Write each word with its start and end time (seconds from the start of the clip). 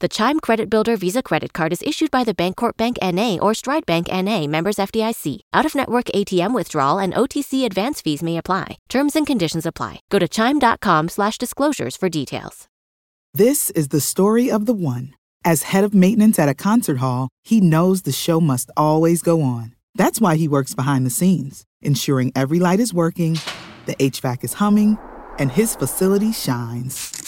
The 0.00 0.08
Chime 0.08 0.38
Credit 0.38 0.70
Builder 0.70 0.96
Visa 0.96 1.24
Credit 1.24 1.52
Card 1.52 1.72
is 1.72 1.82
issued 1.82 2.12
by 2.12 2.22
the 2.22 2.32
Bancorp 2.32 2.76
Bank 2.76 2.98
N.A. 3.02 3.36
or 3.40 3.52
Stride 3.52 3.84
Bank 3.84 4.06
N.A. 4.08 4.46
members 4.46 4.76
FDIC. 4.76 5.40
Out-of-network 5.52 6.04
ATM 6.14 6.54
withdrawal 6.54 7.00
and 7.00 7.12
OTC 7.14 7.64
advance 7.66 8.00
fees 8.00 8.22
may 8.22 8.36
apply. 8.36 8.78
Terms 8.88 9.16
and 9.16 9.26
conditions 9.26 9.66
apply. 9.66 9.98
Go 10.08 10.20
to 10.20 10.28
chime.com 10.28 11.08
slash 11.08 11.36
disclosures 11.36 11.96
for 11.96 12.08
details. 12.08 12.68
This 13.34 13.70
is 13.70 13.88
the 13.88 14.00
story 14.00 14.48
of 14.48 14.66
the 14.66 14.72
one. 14.72 15.16
As 15.44 15.64
head 15.64 15.82
of 15.82 15.94
maintenance 15.94 16.38
at 16.38 16.48
a 16.48 16.54
concert 16.54 16.98
hall, 16.98 17.28
he 17.42 17.60
knows 17.60 18.02
the 18.02 18.12
show 18.12 18.40
must 18.40 18.70
always 18.76 19.20
go 19.20 19.42
on. 19.42 19.74
That's 19.96 20.20
why 20.20 20.36
he 20.36 20.46
works 20.46 20.76
behind 20.76 21.06
the 21.06 21.10
scenes, 21.10 21.64
ensuring 21.82 22.30
every 22.36 22.60
light 22.60 22.78
is 22.78 22.94
working, 22.94 23.40
the 23.86 23.96
HVAC 23.96 24.44
is 24.44 24.54
humming, 24.54 24.96
and 25.40 25.50
his 25.50 25.74
facility 25.74 26.30
shines. 26.30 27.27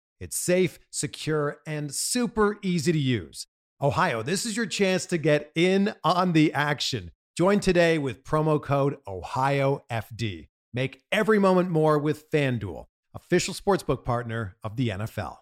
It's 0.21 0.37
safe, 0.37 0.77
secure, 0.91 1.57
and 1.65 1.91
super 1.91 2.59
easy 2.61 2.91
to 2.91 2.99
use. 2.99 3.47
Ohio, 3.81 4.21
this 4.21 4.45
is 4.45 4.55
your 4.55 4.67
chance 4.67 5.07
to 5.07 5.17
get 5.17 5.51
in 5.55 5.95
on 6.03 6.33
the 6.33 6.53
action. 6.53 7.09
Join 7.35 7.59
today 7.59 7.97
with 7.97 8.23
promo 8.23 8.61
code 8.61 8.97
OhioFD. 9.07 10.49
Make 10.75 11.01
every 11.11 11.39
moment 11.39 11.71
more 11.71 11.97
with 11.97 12.29
FanDuel, 12.29 12.85
official 13.15 13.55
sportsbook 13.55 14.05
partner 14.05 14.57
of 14.63 14.75
the 14.75 14.89
NFL. 14.89 15.37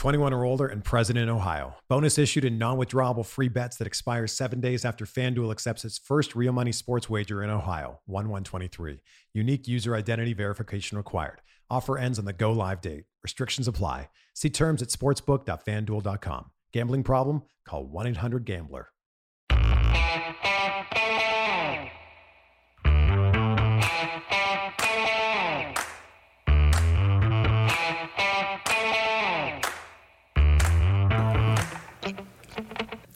21 0.00 0.32
or 0.32 0.46
older 0.46 0.66
and 0.66 0.82
present 0.82 1.18
in 1.18 1.28
Ohio. 1.28 1.74
Bonus 1.86 2.16
issued 2.16 2.46
in 2.46 2.56
non 2.56 2.78
withdrawable 2.78 3.26
free 3.26 3.48
bets 3.48 3.76
that 3.76 3.86
expire 3.86 4.26
seven 4.26 4.58
days 4.58 4.82
after 4.82 5.04
FanDuel 5.04 5.52
accepts 5.52 5.84
its 5.84 5.98
first 5.98 6.34
real 6.34 6.54
money 6.54 6.72
sports 6.72 7.10
wager 7.10 7.42
in 7.42 7.50
Ohio, 7.50 8.00
1 8.06 8.30
123. 8.30 9.02
Unique 9.34 9.68
user 9.68 9.94
identity 9.94 10.32
verification 10.32 10.96
required. 10.96 11.42
Offer 11.68 11.98
ends 11.98 12.18
on 12.18 12.24
the 12.24 12.32
go 12.32 12.50
live 12.50 12.80
date. 12.80 13.04
Restrictions 13.22 13.68
apply. 13.68 14.08
See 14.32 14.48
terms 14.48 14.80
at 14.80 14.88
sportsbook.fanduel.com. 14.88 16.50
Gambling 16.72 17.02
problem? 17.02 17.42
Call 17.66 17.84
1 17.84 18.06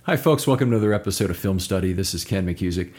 Hi, 0.07 0.19
folks. 0.19 0.47
Welcome 0.47 0.69
to 0.69 0.77
another 0.77 0.93
episode 0.93 1.31
of 1.31 1.39
Film 1.39 1.59
Study. 1.59 1.95
This 1.95 2.13
is 2.13 2.27
Ken 2.27 2.45
McKusick. 2.45 2.93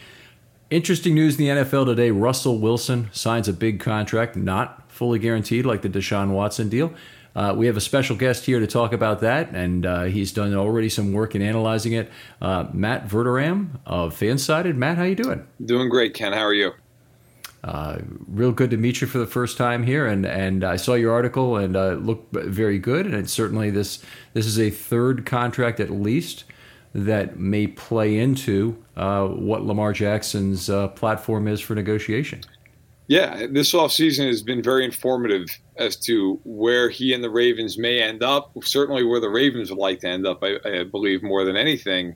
Interesting 0.72 1.14
news 1.14 1.40
in 1.40 1.46
the 1.46 1.62
NFL 1.62 1.86
today. 1.86 2.10
Russell 2.10 2.58
Wilson 2.58 3.10
signs 3.12 3.48
a 3.48 3.54
big 3.54 3.80
contract, 3.80 4.36
not 4.36 4.92
fully 4.92 5.20
guaranteed 5.20 5.68
like 5.68 5.84
the 5.84 5.88
Deshaun 5.88 6.32
Watson 6.32 6.68
deal. 6.68 6.92
Uh, 7.36 7.54
we 7.56 7.68
have 7.68 7.78
a 7.78 7.82
special 7.82 8.16
guest 8.16 8.48
here 8.48 8.60
to 8.60 8.66
talk 8.66 8.92
about 8.92 9.20
that, 9.20 9.52
and 9.52 9.86
uh, 9.86 10.06
he's 10.06 10.32
done 10.32 10.52
already 10.56 10.90
some 10.90 11.14
work 11.14 11.36
in 11.36 11.44
analyzing 11.44 11.94
it. 11.94 12.12
Uh, 12.42 12.66
Matt 12.74 13.08
Verderame 13.08 13.80
of 13.86 14.20
Fansided. 14.20 14.76
Matt, 14.76 14.98
how 14.98 15.04
you 15.04 15.14
doing? 15.14 15.46
Doing 15.64 15.90
great, 15.90 16.16
Ken. 16.16 16.34
How 16.34 16.42
are 16.42 16.56
you? 16.56 16.72
Uh, 17.64 18.00
real 18.28 18.52
good 18.52 18.72
to 18.72 18.78
meet 18.78 19.02
you 19.02 19.06
for 19.06 19.20
the 19.20 19.28
first 19.28 19.60
time 19.60 19.84
here, 19.84 20.08
and 20.08 20.26
and 20.26 20.64
I 20.64 20.78
saw 20.78 20.96
your 20.96 21.14
article 21.14 21.56
and 21.56 21.76
uh, 21.76 21.94
looked 21.94 22.34
very 22.34 22.80
good. 22.80 23.06
And 23.06 23.30
certainly 23.30 23.70
this 23.70 24.04
this 24.34 24.48
is 24.48 24.60
a 24.60 24.72
third 24.72 25.28
contract 25.28 25.80
at 25.80 25.92
least 25.92 26.46
that 26.96 27.38
may 27.38 27.68
play 27.68 28.18
into 28.18 28.82
uh, 28.96 29.28
what 29.28 29.66
Lamar 29.66 29.92
Jackson's 29.92 30.70
uh, 30.70 30.88
platform 30.90 31.46
is 31.46 31.60
for 31.60 31.76
negotiation. 31.76 32.42
Yeah, 33.08 33.48
this 33.52 33.74
offseason 33.74 34.28
has 34.28 34.42
been 34.42 34.64
very 34.64 34.86
informative 34.86 35.48
as 35.76 35.98
to 35.98 36.40
where 36.46 36.90
he 36.90 37.14
and 37.14 37.22
the 37.22 37.30
Ravens 37.30 37.78
may 37.78 38.02
end 38.02 38.24
up. 38.24 38.52
Certainly, 38.64 39.04
where 39.04 39.20
the 39.20 39.30
Ravens 39.30 39.70
would 39.70 39.78
like 39.78 40.00
to 40.00 40.08
end 40.08 40.26
up, 40.26 40.42
I, 40.42 40.56
I 40.64 40.84
believe, 40.86 41.22
more 41.22 41.44
than 41.44 41.58
anything. 41.58 42.16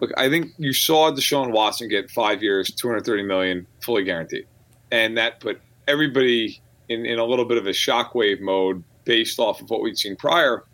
Look, 0.00 0.10
I 0.16 0.28
think 0.28 0.48
you 0.58 0.72
saw 0.72 1.12
Deshaun 1.12 1.52
Watson 1.52 1.88
get 1.88 2.10
five 2.10 2.42
years, 2.42 2.70
$230 2.72 3.24
million, 3.24 3.66
fully 3.82 4.02
guaranteed, 4.02 4.46
and 4.90 5.16
that 5.16 5.40
put 5.40 5.60
everybody 5.86 6.60
in, 6.88 7.06
in 7.06 7.18
a 7.18 7.24
little 7.24 7.44
bit 7.44 7.56
of 7.56 7.66
a 7.66 7.70
shockwave 7.70 8.40
mode 8.40 8.82
based 9.04 9.38
off 9.38 9.62
of 9.62 9.70
what 9.70 9.80
we'd 9.80 9.96
seen 9.96 10.16
prior. 10.16 10.64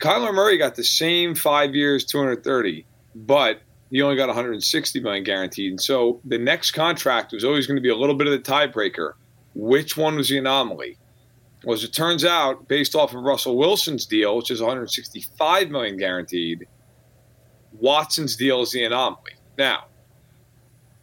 Kyler 0.00 0.34
Murray 0.34 0.56
got 0.56 0.74
the 0.74 0.84
same 0.84 1.34
five 1.34 1.74
years, 1.74 2.04
230, 2.06 2.86
but 3.14 3.60
he 3.90 4.00
only 4.02 4.16
got 4.16 4.28
160 4.28 5.00
million 5.00 5.24
guaranteed. 5.24 5.72
And 5.72 5.80
so 5.80 6.20
the 6.24 6.38
next 6.38 6.70
contract 6.72 7.32
was 7.32 7.44
always 7.44 7.66
going 7.66 7.76
to 7.76 7.82
be 7.82 7.90
a 7.90 7.96
little 7.96 8.14
bit 8.14 8.26
of 8.26 8.32
the 8.32 8.38
tiebreaker. 8.38 9.12
Which 9.54 9.96
one 9.96 10.16
was 10.16 10.28
the 10.28 10.38
anomaly? 10.38 10.96
Well, 11.64 11.74
as 11.74 11.84
it 11.84 11.92
turns 11.92 12.24
out, 12.24 12.66
based 12.68 12.94
off 12.94 13.14
of 13.14 13.22
Russell 13.22 13.58
Wilson's 13.58 14.06
deal, 14.06 14.36
which 14.36 14.50
is 14.50 14.60
165 14.60 15.70
million 15.70 15.98
guaranteed, 15.98 16.66
Watson's 17.72 18.36
deal 18.36 18.62
is 18.62 18.70
the 18.70 18.84
anomaly. 18.84 19.32
Now, 19.58 19.84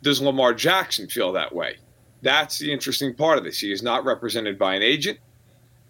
does 0.02 0.22
Lamar 0.22 0.54
Jackson 0.54 1.08
feel 1.08 1.34
that 1.34 1.54
way? 1.54 1.76
That's 2.24 2.58
the 2.58 2.72
interesting 2.72 3.14
part 3.14 3.38
of 3.38 3.44
this. 3.44 3.60
He 3.60 3.72
is 3.72 3.84
not 3.84 4.06
represented 4.06 4.58
by 4.58 4.74
an 4.74 4.82
agent. 4.82 5.20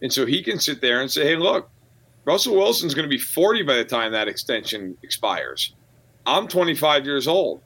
And 0.02 0.12
so 0.12 0.26
he 0.26 0.44
can 0.44 0.60
sit 0.60 0.82
there 0.82 1.00
and 1.00 1.10
say, 1.10 1.24
hey, 1.24 1.36
look, 1.38 1.70
Russell 2.28 2.58
Wilson's 2.58 2.94
going 2.94 3.10
to 3.10 3.16
be 3.16 3.18
40 3.18 3.64
by 3.64 3.78
the 3.78 3.86
time 3.86 4.12
that 4.12 4.28
extension 4.28 4.98
expires. 5.02 5.74
I'm 6.26 6.50
25 6.50 7.06
years 7.06 7.26
old. 7.26 7.62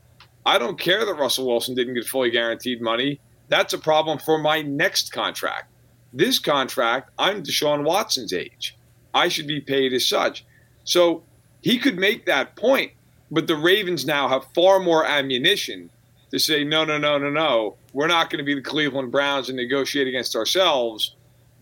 I 0.46 0.60
don't 0.60 0.80
care 0.80 1.04
that 1.04 1.16
Russell 1.16 1.48
Wilson 1.48 1.74
didn't 1.74 1.96
get 1.96 2.06
fully 2.06 2.30
guaranteed 2.30 2.80
money. 2.80 3.20
That's 3.48 3.74
a 3.74 3.80
problem 3.80 4.20
for 4.20 4.38
my 4.38 4.62
next 4.62 5.12
contract. 5.12 5.72
This 6.14 6.38
contract, 6.38 7.10
I'm 7.18 7.42
Deshaun 7.42 7.84
Watson's 7.84 8.34
age. 8.34 8.78
I 9.16 9.30
should 9.30 9.48
be 9.48 9.62
paid 9.62 9.94
as 9.94 10.08
such. 10.08 10.46
So 10.84 11.24
He 11.62 11.80
could 11.80 11.98
make 11.98 12.28
that 12.28 12.56
point, 12.56 12.92
but 13.32 13.48
the 13.48 13.56
Ravens 13.56 14.06
now 14.06 14.28
have 14.28 14.46
far 14.54 14.80
more 14.80 15.06
ammunition 15.06 15.90
to 16.30 16.38
say, 16.38 16.64
no, 16.64 16.86
no, 16.86 17.00
no, 17.00 17.18
no, 17.18 17.32
no. 17.32 17.78
We're 17.94 18.08
not 18.08 18.30
going 18.30 18.40
to 18.40 18.46
be 18.46 18.56
the 18.56 18.62
Cleveland 18.62 19.12
Browns 19.12 19.50
and 19.50 19.58
negotiate 19.58 20.08
against 20.08 20.36
ourselves. 20.36 21.16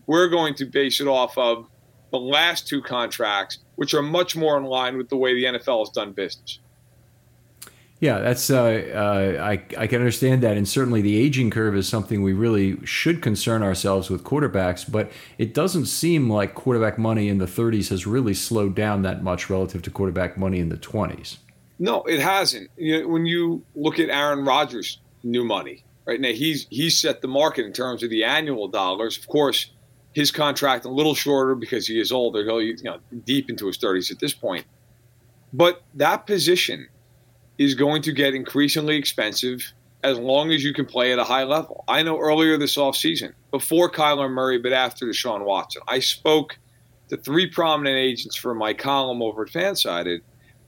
We're 0.06 0.28
going 0.28 0.54
to 0.56 0.66
base 0.66 1.00
it 1.00 1.06
off 1.06 1.38
of 1.38 1.66
the 2.10 2.18
last 2.18 2.66
two 2.66 2.82
contracts, 2.82 3.58
which 3.76 3.94
are 3.94 4.02
much 4.02 4.36
more 4.36 4.56
in 4.56 4.64
line 4.64 4.96
with 4.96 5.08
the 5.08 5.16
way 5.16 5.34
the 5.34 5.44
NFL 5.44 5.80
has 5.80 5.90
done 5.90 6.12
business. 6.12 6.58
Yeah, 8.00 8.18
that's 8.20 8.48
uh, 8.48 8.62
uh, 8.62 9.44
I 9.44 9.62
I 9.76 9.86
can 9.86 9.98
understand 9.98 10.42
that, 10.42 10.56
and 10.56 10.66
certainly 10.66 11.02
the 11.02 11.18
aging 11.18 11.50
curve 11.50 11.76
is 11.76 11.86
something 11.86 12.22
we 12.22 12.32
really 12.32 12.78
should 12.86 13.20
concern 13.20 13.62
ourselves 13.62 14.08
with 14.08 14.24
quarterbacks. 14.24 14.90
But 14.90 15.12
it 15.36 15.52
doesn't 15.52 15.84
seem 15.84 16.30
like 16.30 16.54
quarterback 16.54 16.98
money 16.98 17.28
in 17.28 17.36
the 17.36 17.46
30s 17.46 17.90
has 17.90 18.06
really 18.06 18.32
slowed 18.32 18.74
down 18.74 19.02
that 19.02 19.22
much 19.22 19.50
relative 19.50 19.82
to 19.82 19.90
quarterback 19.90 20.38
money 20.38 20.60
in 20.60 20.70
the 20.70 20.78
20s. 20.78 21.36
No, 21.78 22.02
it 22.04 22.20
hasn't. 22.20 22.70
You 22.78 23.02
know, 23.02 23.08
when 23.08 23.26
you 23.26 23.62
look 23.74 23.98
at 23.98 24.08
Aaron 24.08 24.46
Rodgers' 24.46 24.98
new 25.22 25.44
money, 25.44 25.84
right 26.06 26.20
now 26.20 26.32
he's 26.32 26.66
he's 26.70 26.98
set 26.98 27.20
the 27.20 27.28
market 27.28 27.66
in 27.66 27.72
terms 27.74 28.02
of 28.02 28.08
the 28.08 28.24
annual 28.24 28.68
dollars. 28.68 29.18
Of 29.18 29.28
course, 29.28 29.72
his 30.12 30.30
contract 30.30 30.84
a 30.84 30.90
little 30.90 31.14
shorter 31.14 31.54
because 31.54 31.86
he 31.86 32.00
is 32.00 32.12
older. 32.12 32.44
He'll 32.44 32.62
you 32.62 32.76
know 32.82 32.98
deep 33.24 33.48
into 33.50 33.66
his 33.66 33.78
30s 33.78 34.10
at 34.10 34.18
this 34.18 34.32
point. 34.32 34.66
But 35.52 35.82
that 35.94 36.26
position 36.26 36.88
is 37.58 37.74
going 37.74 38.02
to 38.02 38.12
get 38.12 38.34
increasingly 38.34 38.96
expensive 38.96 39.72
as 40.02 40.18
long 40.18 40.50
as 40.50 40.64
you 40.64 40.72
can 40.72 40.86
play 40.86 41.12
at 41.12 41.18
a 41.18 41.24
high 41.24 41.44
level. 41.44 41.84
I 41.86 42.02
know 42.02 42.18
earlier 42.18 42.56
this 42.56 42.76
offseason, 42.76 43.34
before 43.50 43.90
Kyler 43.90 44.30
Murray, 44.30 44.58
but 44.58 44.72
after 44.72 45.06
Deshaun 45.06 45.44
Watson, 45.44 45.82
I 45.86 45.98
spoke 45.98 46.58
to 47.08 47.16
three 47.16 47.46
prominent 47.46 47.96
agents 47.96 48.36
for 48.36 48.54
my 48.54 48.72
column 48.72 49.20
over 49.20 49.42
at 49.42 49.48
Fansided, 49.48 50.20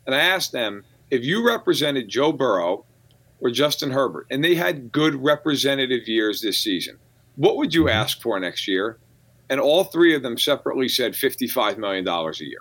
and 0.07 0.15
I 0.15 0.19
asked 0.19 0.53
them 0.53 0.85
if 1.11 1.25
you 1.25 1.47
represented 1.47 2.09
Joe 2.09 2.33
Burrow 2.33 2.85
or 3.41 3.51
Justin 3.51 3.91
Herbert, 3.91 4.27
and 4.31 4.45
they 4.45 4.55
had 4.55 4.93
good 4.93 5.15
representative 5.15 6.09
years 6.09 6.41
this 6.41 6.59
season, 6.59 6.99
what 7.37 7.57
would 7.57 7.75
you 7.75 7.83
mm-hmm. 7.83 7.97
ask 7.97 8.21
for 8.21 8.39
next 8.39 8.69
year? 8.69 8.99
And 9.53 9.61
all 9.61 9.85
three 9.85 10.15
of 10.15 10.23
them 10.23 10.39
separately 10.39 10.89
said 10.89 11.13
$55 11.13 11.77
million 11.77 12.09
a 12.09 12.33
year. 12.39 12.61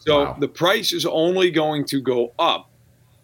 So 0.00 0.24
wow. 0.24 0.36
the 0.38 0.48
price 0.48 0.92
is 0.92 1.06
only 1.06 1.50
going 1.50 1.86
to 1.86 1.98
go 2.02 2.34
up 2.38 2.70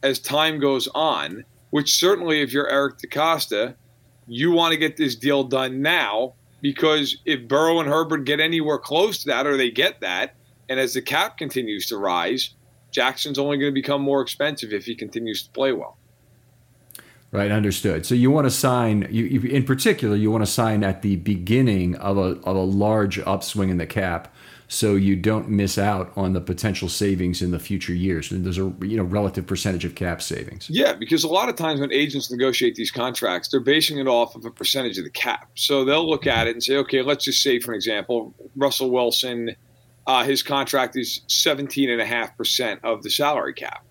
as 0.03 0.19
time 0.19 0.59
goes 0.59 0.89
on, 0.95 1.45
which 1.69 1.93
certainly 1.93 2.41
if 2.41 2.55
you're 2.55 2.71
Eric 2.71 2.95
DeCosta, 2.97 3.75
you 4.27 4.53
want 4.53 4.73
to 4.73 4.79
get 4.79 4.97
this 4.97 5.15
deal 5.15 5.45
done 5.45 5.83
now 5.83 6.33
because 6.63 7.19
if 7.27 7.47
Burrow 7.47 7.81
and 7.81 7.89
Herbert 7.89 8.25
get 8.25 8.41
anywhere 8.41 8.79
close 8.79 9.19
to 9.25 9.27
that 9.27 9.47
or 9.47 9.59
they 9.59 9.71
get 9.71 10.01
that, 10.01 10.37
and 10.71 10.81
as 10.81 10.95
the 10.95 11.03
cap 11.03 11.37
continues 11.37 11.85
to 11.89 11.99
rise, 11.99 12.55
Jackson's 12.93 13.39
only 13.39 13.59
going 13.59 13.75
to 13.75 13.79
become 13.79 14.01
more 14.01 14.23
expensive 14.23 14.73
if 14.73 14.87
he 14.87 14.95
continues 14.95 15.43
to 15.43 15.51
play 15.51 15.75
well. 15.75 15.99
Right, 17.33 17.53
understood. 17.53 18.07
So 18.07 18.17
you 18.17 18.31
want 18.31 18.47
to 18.47 18.51
sign, 18.51 19.07
you, 19.09 19.25
you, 19.25 19.49
in 19.49 19.65
particular, 19.65 20.17
you 20.17 20.33
want 20.33 20.45
to 20.45 20.51
sign 20.51 20.83
at 20.83 21.03
the 21.03 21.15
beginning 21.15 21.95
of 21.97 22.19
a, 22.19 22.41
of 22.43 22.57
a 22.57 22.63
large 22.63 23.21
upswing 23.21 23.71
in 23.71 23.77
the 23.77 23.87
cap 23.87 24.35
so 24.67 24.95
you 24.95 25.17
don't 25.17 25.49
miss 25.49 25.79
out 25.79 26.13
on 26.17 26.33
the 26.33 26.41
potential 26.41 26.89
savings 26.89 27.43
in 27.43 27.51
the 27.51 27.59
future 27.59 27.93
years. 27.93 28.31
And 28.31 28.45
there's 28.45 28.59
a 28.59 28.73
you 28.83 28.97
know 28.97 29.03
relative 29.03 29.45
percentage 29.45 29.85
of 29.85 29.97
cap 29.97 30.23
savings. 30.23 30.71
Yeah, 30.71 30.93
because 30.93 31.25
a 31.25 31.29
lot 31.29 31.49
of 31.49 31.57
times 31.57 31.81
when 31.81 31.93
agents 31.93 32.31
negotiate 32.31 32.77
these 32.77 32.93
contracts, 32.93 33.49
they're 33.49 33.59
basing 33.59 33.99
it 33.99 34.07
off 34.07 34.37
of 34.37 34.45
a 34.45 34.51
percentage 34.51 34.97
of 34.97 35.03
the 35.03 35.11
cap. 35.11 35.51
So 35.57 35.85
they'll 35.85 36.09
look 36.09 36.29
at 36.29 36.47
it 36.47 36.53
and 36.53 36.63
say, 36.63 36.77
okay, 36.77 37.03
let's 37.03 37.25
just 37.25 37.43
say, 37.43 37.59
for 37.59 37.75
example, 37.75 38.33
Russell 38.55 38.93
Wilson, 38.93 39.57
uh, 40.07 40.23
his 40.23 40.45
contract 40.45 40.97
is 40.97 41.23
17.5% 41.27 42.81
of 42.85 43.03
the 43.03 43.11
salary 43.11 43.55
cap. 43.55 43.85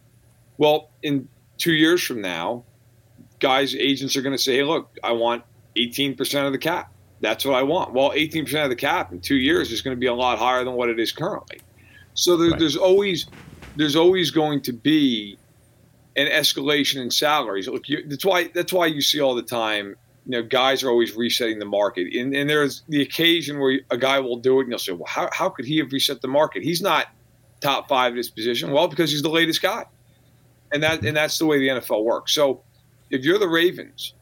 Well, 0.58 0.92
in 1.04 1.28
two 1.58 1.74
years 1.74 2.02
from 2.02 2.22
now, 2.22 2.64
guys, 3.40 3.76
agents 3.76 4.16
are 4.16 4.22
going 4.22 4.36
to 4.36 4.42
say, 4.42 4.58
hey, 4.58 4.64
look, 4.64 4.98
I 5.04 5.14
want 5.14 5.44
18% 5.76 6.46
of 6.46 6.52
the 6.52 6.58
cap. 6.58 6.92
That's 7.22 7.46
what 7.46 7.56
I 7.56 7.64
want. 7.64 7.94
Well, 7.94 8.12
18% 8.12 8.64
of 8.64 8.70
the 8.70 8.76
cap 8.76 9.12
in 9.12 9.20
two 9.20 9.36
years 9.36 9.72
is 9.72 9.82
going 9.82 9.96
to 9.96 10.00
be 10.00 10.08
a 10.08 10.14
lot 10.14 10.40
higher 10.40 10.64
than 10.64 10.74
what 10.74 10.90
it 10.90 11.00
is 11.00 11.12
currently. 11.12 11.60
So 12.14 12.38
there, 12.38 12.52
right. 12.52 12.60
there's 12.60 12.78
always 12.78 13.28
there's 13.76 13.96
always 13.96 14.32
going 14.32 14.62
to 14.62 14.74
be 14.74 15.38
an 16.16 16.28
escalation 16.28 17.02
in 17.02 17.12
salaries. 17.12 17.68
Look, 17.68 17.88
you, 17.88 18.08
that's 18.08 18.26
why 18.26 18.50
that's 18.54 18.74
why 18.74 18.88
you 18.88 19.02
see 19.02 19.22
all 19.22 19.36
the 19.36 19.42
time. 19.42 19.96
You 20.26 20.42
know, 20.42 20.44
guys 20.44 20.84
are 20.84 20.90
always 20.90 21.16
resetting 21.16 21.60
the 21.60 21.66
market, 21.66 22.14
and, 22.14 22.36
and 22.36 22.50
there's 22.50 22.84
the 22.88 23.02
occasion 23.02 23.60
where 23.60 23.80
a 23.90 23.98
guy 23.98 24.20
will 24.20 24.38
do 24.38 24.60
it, 24.60 24.64
and 24.64 24.70
you'll 24.70 24.80
say, 24.80 24.92
"Well, 24.92 25.08
how, 25.08 25.30
how 25.32 25.50
could 25.50 25.66
he 25.66 25.78
have 25.80 25.92
reset 25.92 26.22
the 26.22 26.28
market? 26.28 26.62
He's 26.62 26.82
not 26.82 27.08
top 27.62 27.88
five 27.88 28.12
in 28.12 28.18
his 28.18 28.30
position." 28.30 28.72
Well, 28.72 28.88
because 28.88 29.12
he's 29.12 29.22
the 29.22 29.30
latest 29.30 29.62
guy, 29.62 29.86
and 30.72 30.84
that 30.84 31.04
and 31.04 31.16
that's 31.16 31.38
the 31.40 31.46
way 31.46 31.58
the 31.60 31.70
NFL 31.70 32.04
works. 32.04 32.34
So, 32.34 32.64
if 33.10 33.24
you're 33.24 33.40
the 33.40 33.50
Ravens 33.50 34.14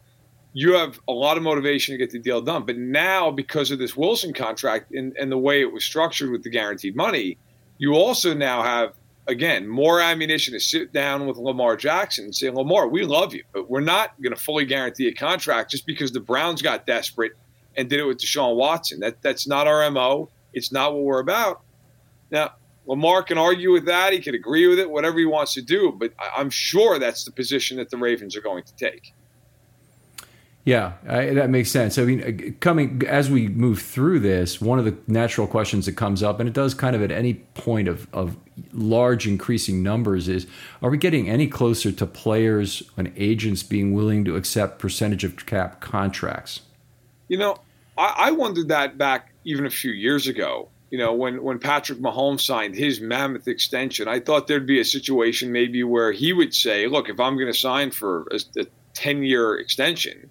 you 0.57 0.73
have 0.73 0.99
a 1.07 1.11
lot 1.11 1.37
of 1.37 1.43
motivation 1.43 1.93
to 1.93 1.99
get 1.99 2.09
the 2.09 2.17
deal 2.17 2.41
done. 2.41 2.65
But 2.65 2.79
now, 2.79 3.29
because 3.29 3.69
of 3.69 3.77
this 3.77 3.95
Wilson 3.95 4.33
contract 4.33 4.91
and, 4.91 5.15
and 5.15 5.31
the 5.31 5.37
way 5.37 5.61
it 5.61 5.71
was 5.71 5.85
structured 5.85 6.31
with 6.31 6.41
the 6.41 6.49
guaranteed 6.49 6.95
money, 6.95 7.37
you 7.77 7.93
also 7.93 8.33
now 8.33 8.63
have, 8.63 8.93
again, 9.27 9.67
more 9.67 10.01
ammunition 10.01 10.55
to 10.55 10.59
sit 10.59 10.91
down 10.91 11.27
with 11.27 11.37
Lamar 11.37 11.77
Jackson 11.77 12.25
and 12.25 12.35
say, 12.35 12.49
Lamar, 12.49 12.87
we 12.87 13.03
love 13.03 13.35
you, 13.35 13.43
but 13.53 13.69
we're 13.69 13.81
not 13.81 14.19
going 14.19 14.33
to 14.33 14.39
fully 14.41 14.65
guarantee 14.65 15.07
a 15.07 15.13
contract 15.13 15.69
just 15.69 15.85
because 15.85 16.11
the 16.11 16.19
Browns 16.19 16.63
got 16.63 16.87
desperate 16.87 17.33
and 17.75 17.87
did 17.87 17.99
it 17.99 18.05
with 18.05 18.17
Deshaun 18.17 18.55
Watson. 18.55 19.01
That 19.01 19.21
That's 19.21 19.47
not 19.47 19.67
our 19.67 19.91
MO. 19.91 20.31
It's 20.53 20.71
not 20.71 20.91
what 20.91 21.03
we're 21.03 21.19
about. 21.19 21.61
Now, 22.31 22.53
Lamar 22.87 23.21
can 23.21 23.37
argue 23.37 23.71
with 23.71 23.85
that. 23.85 24.13
He 24.13 24.19
can 24.19 24.33
agree 24.33 24.67
with 24.67 24.79
it, 24.79 24.89
whatever 24.89 25.19
he 25.19 25.25
wants 25.25 25.53
to 25.55 25.61
do. 25.61 25.91
But 25.91 26.13
I'm 26.35 26.49
sure 26.49 26.97
that's 26.97 27.25
the 27.25 27.31
position 27.31 27.77
that 27.77 27.89
the 27.89 27.97
Ravens 27.97 28.35
are 28.35 28.41
going 28.41 28.63
to 28.63 28.75
take. 28.75 29.13
Yeah, 30.67 30.93
I, 31.07 31.33
that 31.33 31.49
makes 31.49 31.71
sense. 31.71 31.97
I 31.97 32.03
mean, 32.03 32.21
uh, 32.21 32.51
coming 32.59 33.01
as 33.07 33.29
we 33.29 33.47
move 33.47 33.81
through 33.81 34.19
this, 34.19 34.59
one 34.59 34.79
of 34.79 34.83
the 34.83 34.97
natural 35.07 35.47
questions 35.47 35.85
that 35.85 35.93
comes 35.93 36.21
up, 36.21 36.41
and 36.41 36.49
it 36.49 36.53
does 36.53 36.73
kind 36.73 36.93
of 36.93 37.01
at 37.01 37.09
any 37.09 37.35
point 37.35 37.87
of, 37.87 38.05
of 38.13 38.35
large 38.73 39.27
increasing 39.27 39.81
numbers, 39.81 40.27
is 40.27 40.45
are 40.81 40.89
we 40.89 40.97
getting 40.97 41.29
any 41.29 41.47
closer 41.47 41.89
to 41.93 42.05
players 42.05 42.83
and 42.97 43.13
agents 43.15 43.63
being 43.63 43.93
willing 43.93 44.25
to 44.25 44.35
accept 44.35 44.77
percentage 44.77 45.23
of 45.23 45.37
cap 45.45 45.79
contracts? 45.79 46.61
You 47.29 47.37
know, 47.37 47.59
I, 47.97 48.15
I 48.17 48.31
wondered 48.31 48.67
that 48.67 48.97
back 48.97 49.31
even 49.45 49.65
a 49.65 49.69
few 49.69 49.91
years 49.91 50.27
ago. 50.27 50.67
You 50.89 50.97
know, 50.97 51.13
when, 51.13 51.43
when 51.43 51.59
Patrick 51.59 51.99
Mahomes 51.99 52.41
signed 52.41 52.75
his 52.75 53.01
mammoth 53.01 53.47
extension, 53.47 54.07
I 54.07 54.21
thought 54.21 54.47
there'd 54.47 54.65
be 54.65 54.79
a 54.79 54.85
situation 54.85 55.51
maybe 55.51 55.83
where 55.83 56.13
he 56.13 56.31
would 56.31 56.53
say, 56.53 56.87
look, 56.87 57.09
if 57.09 57.19
I'm 57.19 57.35
going 57.35 57.51
to 57.51 57.57
sign 57.57 57.91
for 57.91 58.25
a 58.31 58.65
10 58.93 59.23
year 59.23 59.57
extension, 59.57 60.29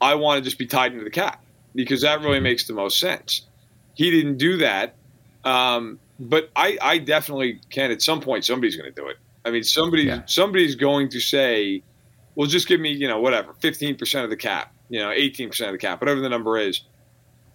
I 0.00 0.14
want 0.14 0.38
to 0.38 0.44
just 0.44 0.58
be 0.58 0.66
tied 0.66 0.92
into 0.92 1.04
the 1.04 1.10
cap 1.10 1.42
because 1.74 2.02
that 2.02 2.20
really 2.20 2.40
makes 2.40 2.66
the 2.66 2.74
most 2.74 2.98
sense. 2.98 3.46
He 3.94 4.10
didn't 4.10 4.36
do 4.36 4.58
that. 4.58 4.94
Um, 5.44 5.98
but 6.20 6.50
I, 6.54 6.78
I 6.80 6.98
definitely 6.98 7.60
can 7.70 7.90
at 7.90 8.02
some 8.02 8.20
point 8.20 8.44
somebody's 8.44 8.76
going 8.76 8.92
to 8.92 9.00
do 9.00 9.08
it. 9.08 9.16
I 9.44 9.50
mean, 9.50 9.62
somebody 9.62 10.04
yeah. 10.04 10.22
somebody's 10.26 10.74
going 10.74 11.08
to 11.10 11.20
say, 11.20 11.82
"Well, 12.34 12.46
just 12.46 12.68
give 12.68 12.80
me, 12.80 12.90
you 12.90 13.08
know, 13.08 13.20
whatever, 13.20 13.54
fifteen 13.54 13.96
percent 13.96 14.24
of 14.24 14.30
the 14.30 14.36
cap, 14.36 14.74
you 14.88 15.00
know, 15.00 15.10
eighteen 15.10 15.48
percent 15.48 15.68
of 15.68 15.74
the 15.74 15.78
cap, 15.78 16.00
whatever 16.00 16.20
the 16.20 16.28
number 16.28 16.58
is." 16.58 16.82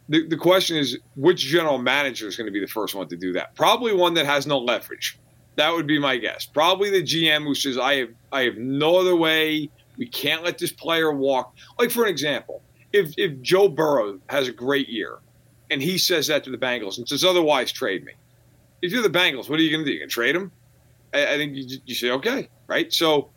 The, 0.09 0.27
the 0.27 0.37
question 0.37 0.77
is, 0.77 0.97
which 1.15 1.39
general 1.39 1.77
manager 1.77 2.27
is 2.27 2.35
going 2.35 2.47
to 2.47 2.51
be 2.51 2.59
the 2.59 2.67
first 2.67 2.93
one 2.93 3.07
to 3.07 3.15
do 3.15 3.33
that? 3.33 3.55
Probably 3.55 3.93
one 3.93 4.13
that 4.15 4.25
has 4.25 4.45
no 4.45 4.59
leverage. 4.59 5.17
That 5.55 5.73
would 5.73 5.87
be 5.87 5.99
my 5.99 6.17
guess. 6.17 6.45
Probably 6.45 6.89
the 6.89 7.03
GM 7.03 7.43
who 7.43 7.55
says, 7.55 7.77
"I 7.77 7.95
have, 7.95 8.09
I 8.31 8.41
have 8.41 8.57
no 8.57 8.97
other 8.97 9.15
way. 9.15 9.69
We 9.97 10.07
can't 10.07 10.43
let 10.43 10.57
this 10.57 10.71
player 10.71 11.11
walk. 11.11 11.55
Like 11.77 11.91
for 11.91 12.03
an 12.03 12.09
example, 12.09 12.61
if 12.91 13.13
if 13.17 13.39
Joe 13.41 13.69
Burrow 13.69 14.19
has 14.29 14.47
a 14.47 14.51
great 14.51 14.89
year, 14.89 15.19
and 15.69 15.81
he 15.81 15.97
says 15.97 16.27
that 16.27 16.43
to 16.45 16.51
the 16.51 16.57
Bengals 16.57 16.97
and 16.97 17.07
says 17.07 17.23
otherwise, 17.23 17.71
trade 17.71 18.03
me. 18.03 18.13
If 18.81 18.91
you're 18.91 19.03
the 19.03 19.09
Bengals, 19.09 19.49
what 19.49 19.59
are 19.59 19.63
you 19.63 19.71
going 19.71 19.85
to 19.85 19.89
do? 19.89 19.93
You 19.93 19.99
can 20.01 20.09
trade 20.09 20.35
him. 20.35 20.51
I, 21.13 21.33
I 21.33 21.37
think 21.37 21.55
you, 21.55 21.79
you, 21.85 21.95
say 21.95 22.11
okay, 22.11 22.49
right? 22.67 22.91
So 22.91 23.29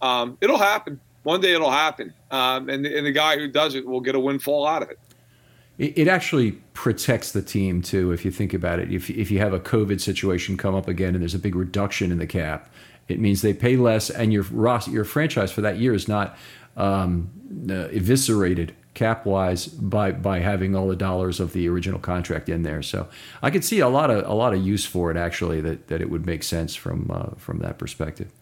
um, 0.00 0.38
it'll 0.40 0.58
happen. 0.58 1.00
One 1.24 1.40
day 1.40 1.52
it'll 1.54 1.70
happen, 1.70 2.14
um, 2.30 2.68
and, 2.68 2.86
and 2.86 3.06
the 3.06 3.12
guy 3.12 3.36
who 3.36 3.48
does 3.48 3.74
it 3.74 3.86
will 3.86 4.00
get 4.00 4.14
a 4.14 4.20
windfall 4.20 4.66
out 4.66 4.82
of 4.82 4.90
it. 4.90 4.98
It 5.78 6.08
actually 6.08 6.52
protects 6.72 7.30
the 7.30 7.40
team 7.40 7.82
too, 7.82 8.10
if 8.10 8.24
you 8.24 8.32
think 8.32 8.52
about 8.52 8.80
it. 8.80 8.92
If 8.92 9.08
if 9.10 9.30
you 9.30 9.38
have 9.38 9.52
a 9.52 9.60
COVID 9.60 10.00
situation 10.00 10.56
come 10.56 10.74
up 10.74 10.88
again 10.88 11.14
and 11.14 11.22
there's 11.22 11.36
a 11.36 11.38
big 11.38 11.54
reduction 11.54 12.10
in 12.10 12.18
the 12.18 12.26
cap, 12.26 12.68
it 13.06 13.20
means 13.20 13.42
they 13.42 13.54
pay 13.54 13.76
less, 13.76 14.10
and 14.10 14.32
your 14.32 14.44
your 14.90 15.04
franchise 15.04 15.52
for 15.52 15.60
that 15.60 15.78
year 15.78 15.94
is 15.94 16.08
not 16.08 16.36
um, 16.76 17.30
uh, 17.70 17.88
eviscerated 17.90 18.74
cap 18.94 19.24
wise 19.24 19.68
by 19.68 20.10
by 20.10 20.40
having 20.40 20.74
all 20.74 20.88
the 20.88 20.96
dollars 20.96 21.38
of 21.38 21.52
the 21.52 21.68
original 21.68 22.00
contract 22.00 22.48
in 22.48 22.64
there. 22.64 22.82
So 22.82 23.06
I 23.40 23.50
could 23.50 23.64
see 23.64 23.78
a 23.78 23.88
lot 23.88 24.10
of 24.10 24.26
a 24.26 24.34
lot 24.34 24.54
of 24.54 24.66
use 24.66 24.84
for 24.84 25.12
it 25.12 25.16
actually 25.16 25.60
that 25.60 25.86
that 25.86 26.00
it 26.00 26.10
would 26.10 26.26
make 26.26 26.42
sense 26.42 26.74
from 26.74 27.08
uh, 27.08 27.36
from 27.36 27.58
that 27.58 27.78
perspective. 27.78 28.32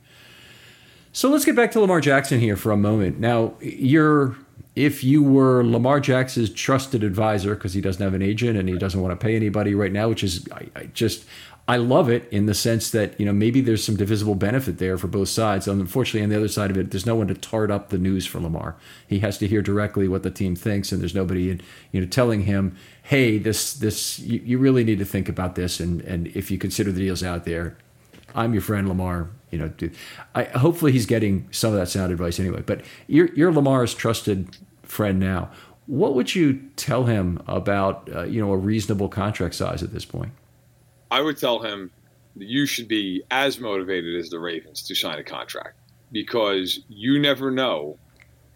So 1.12 1.28
let's 1.28 1.44
get 1.44 1.54
back 1.54 1.70
to 1.72 1.80
Lamar 1.80 2.00
Jackson 2.00 2.40
here 2.40 2.56
for 2.56 2.72
a 2.72 2.76
moment. 2.78 3.20
Now 3.20 3.54
you're 3.60 4.36
if 4.76 5.02
you 5.02 5.22
were 5.22 5.64
Lamar 5.64 6.00
Jackson's 6.00 6.50
trusted 6.50 7.02
advisor 7.02 7.54
because 7.54 7.72
he 7.72 7.80
doesn't 7.80 8.02
have 8.02 8.12
an 8.12 8.20
agent 8.20 8.58
and 8.58 8.68
he 8.68 8.76
doesn't 8.76 9.00
want 9.00 9.18
to 9.18 9.24
pay 9.24 9.34
anybody 9.34 9.74
right 9.74 9.90
now, 9.90 10.10
which 10.10 10.22
is 10.22 10.46
I, 10.52 10.68
I 10.76 10.84
just 10.92 11.24
I 11.66 11.78
love 11.78 12.10
it 12.10 12.28
in 12.30 12.44
the 12.46 12.54
sense 12.54 12.90
that 12.90 13.18
you 13.18 13.24
know 13.24 13.32
maybe 13.32 13.62
there's 13.62 13.82
some 13.82 13.96
divisible 13.96 14.34
benefit 14.34 14.76
there 14.76 14.98
for 14.98 15.08
both 15.08 15.30
sides. 15.30 15.66
Unfortunately, 15.66 16.22
on 16.22 16.28
the 16.28 16.36
other 16.36 16.48
side 16.48 16.70
of 16.70 16.76
it, 16.76 16.90
there's 16.90 17.06
no 17.06 17.16
one 17.16 17.26
to 17.28 17.34
tart 17.34 17.70
up 17.70 17.88
the 17.88 17.98
news 17.98 18.26
for 18.26 18.38
Lamar. 18.38 18.76
He 19.08 19.20
has 19.20 19.38
to 19.38 19.48
hear 19.48 19.62
directly 19.62 20.08
what 20.08 20.22
the 20.22 20.30
team 20.30 20.54
thinks, 20.54 20.92
and 20.92 21.00
there's 21.00 21.14
nobody 21.14 21.58
you 21.90 22.00
know 22.00 22.06
telling 22.06 22.42
him, 22.42 22.76
"Hey, 23.02 23.38
this 23.38 23.72
this 23.72 24.18
you, 24.18 24.42
you 24.44 24.58
really 24.58 24.84
need 24.84 24.98
to 24.98 25.06
think 25.06 25.28
about 25.28 25.54
this." 25.54 25.80
And 25.80 26.02
and 26.02 26.26
if 26.28 26.50
you 26.50 26.58
consider 26.58 26.92
the 26.92 27.00
deals 27.00 27.24
out 27.24 27.46
there, 27.46 27.78
I'm 28.34 28.52
your 28.52 28.62
friend 28.62 28.88
Lamar. 28.88 29.30
You 29.50 29.58
know, 29.58 29.90
I, 30.34 30.44
hopefully 30.44 30.92
he's 30.92 31.06
getting 31.06 31.48
some 31.50 31.72
of 31.72 31.78
that 31.78 31.88
sound 31.88 32.12
advice 32.12 32.40
anyway. 32.40 32.62
But 32.66 32.82
you're, 33.06 33.32
you're 33.34 33.52
Lamar's 33.52 33.94
trusted 33.94 34.56
friend 34.82 35.18
now. 35.18 35.50
What 35.86 36.14
would 36.14 36.34
you 36.34 36.60
tell 36.76 37.04
him 37.04 37.40
about 37.46 38.10
uh, 38.12 38.24
you 38.24 38.40
know 38.40 38.52
a 38.52 38.56
reasonable 38.56 39.08
contract 39.08 39.54
size 39.54 39.82
at 39.82 39.92
this 39.92 40.04
point? 40.04 40.32
I 41.10 41.20
would 41.20 41.38
tell 41.38 41.60
him 41.60 41.92
that 42.36 42.46
you 42.46 42.66
should 42.66 42.88
be 42.88 43.22
as 43.30 43.60
motivated 43.60 44.16
as 44.16 44.28
the 44.28 44.38
Ravens 44.38 44.82
to 44.88 44.94
sign 44.94 45.18
a 45.18 45.24
contract 45.24 45.76
because 46.12 46.80
you 46.88 47.18
never 47.18 47.50
know 47.50 47.98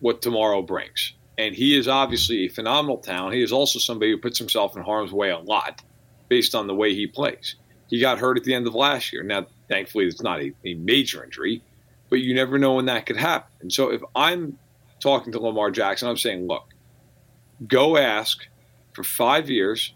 what 0.01 0.23
tomorrow 0.23 0.63
brings. 0.63 1.15
And 1.39 1.55
he 1.55 1.79
is 1.79 1.89
obviously 1.89 2.45
a 2.45 2.49
phenomenal 2.49 2.99
talent. 2.99 3.35
He 3.35 3.43
is 3.43 3.53
also 3.53 3.79
somebody 3.79 4.11
who 4.11 4.19
puts 4.19 4.39
himself 4.39 4.77
in 4.77 4.83
harm's 4.83 5.13
way 5.13 5.31
a 5.31 5.39
lot 5.39 5.83
based 6.29 6.55
on 6.55 6.67
the 6.67 6.75
way 6.75 6.95
he 6.95 7.07
plays. 7.07 7.55
He 7.91 8.01
got 8.01 8.19
hurt 8.19 8.39
at 8.39 8.45
the 8.45 8.55
end 8.55 8.67
of 8.67 8.75
last 8.75 9.13
year. 9.13 9.23
Now, 9.23 9.47
thankfully, 9.69 10.07
it's 10.07 10.23
not 10.23 10.41
a, 10.41 10.53
a 10.65 10.75
major 10.75 11.23
injury, 11.25 11.63
but 12.09 12.21
you 12.21 12.35
never 12.35 12.59
know 12.59 12.75
when 12.75 12.87
that 12.87 13.05
could 13.05 13.17
happen. 13.17 13.51
And 13.61 13.73
so 13.73 13.91
if 13.91 14.01
I'm 14.15 14.59
talking 15.01 15.33
to 15.33 15.41
Lamar 15.41 15.71
Jackson, 15.71 16.09
I'm 16.09 16.17
saying, 16.17 16.47
look, 16.47 16.65
go 17.67 17.97
ask 17.97 18.47
for 18.93 19.03
five 19.03 19.51
years, 19.51 19.93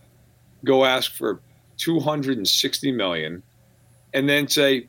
go 0.65 0.85
ask 0.85 1.13
for 1.13 1.41
260 1.79 2.93
million 2.93 3.43
and 4.13 4.29
then 4.29 4.49
say 4.49 4.89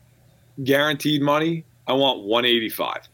guaranteed 0.62 1.20
money 1.22 1.64
i 1.86 1.92
want 1.92 2.20
185 2.20 3.08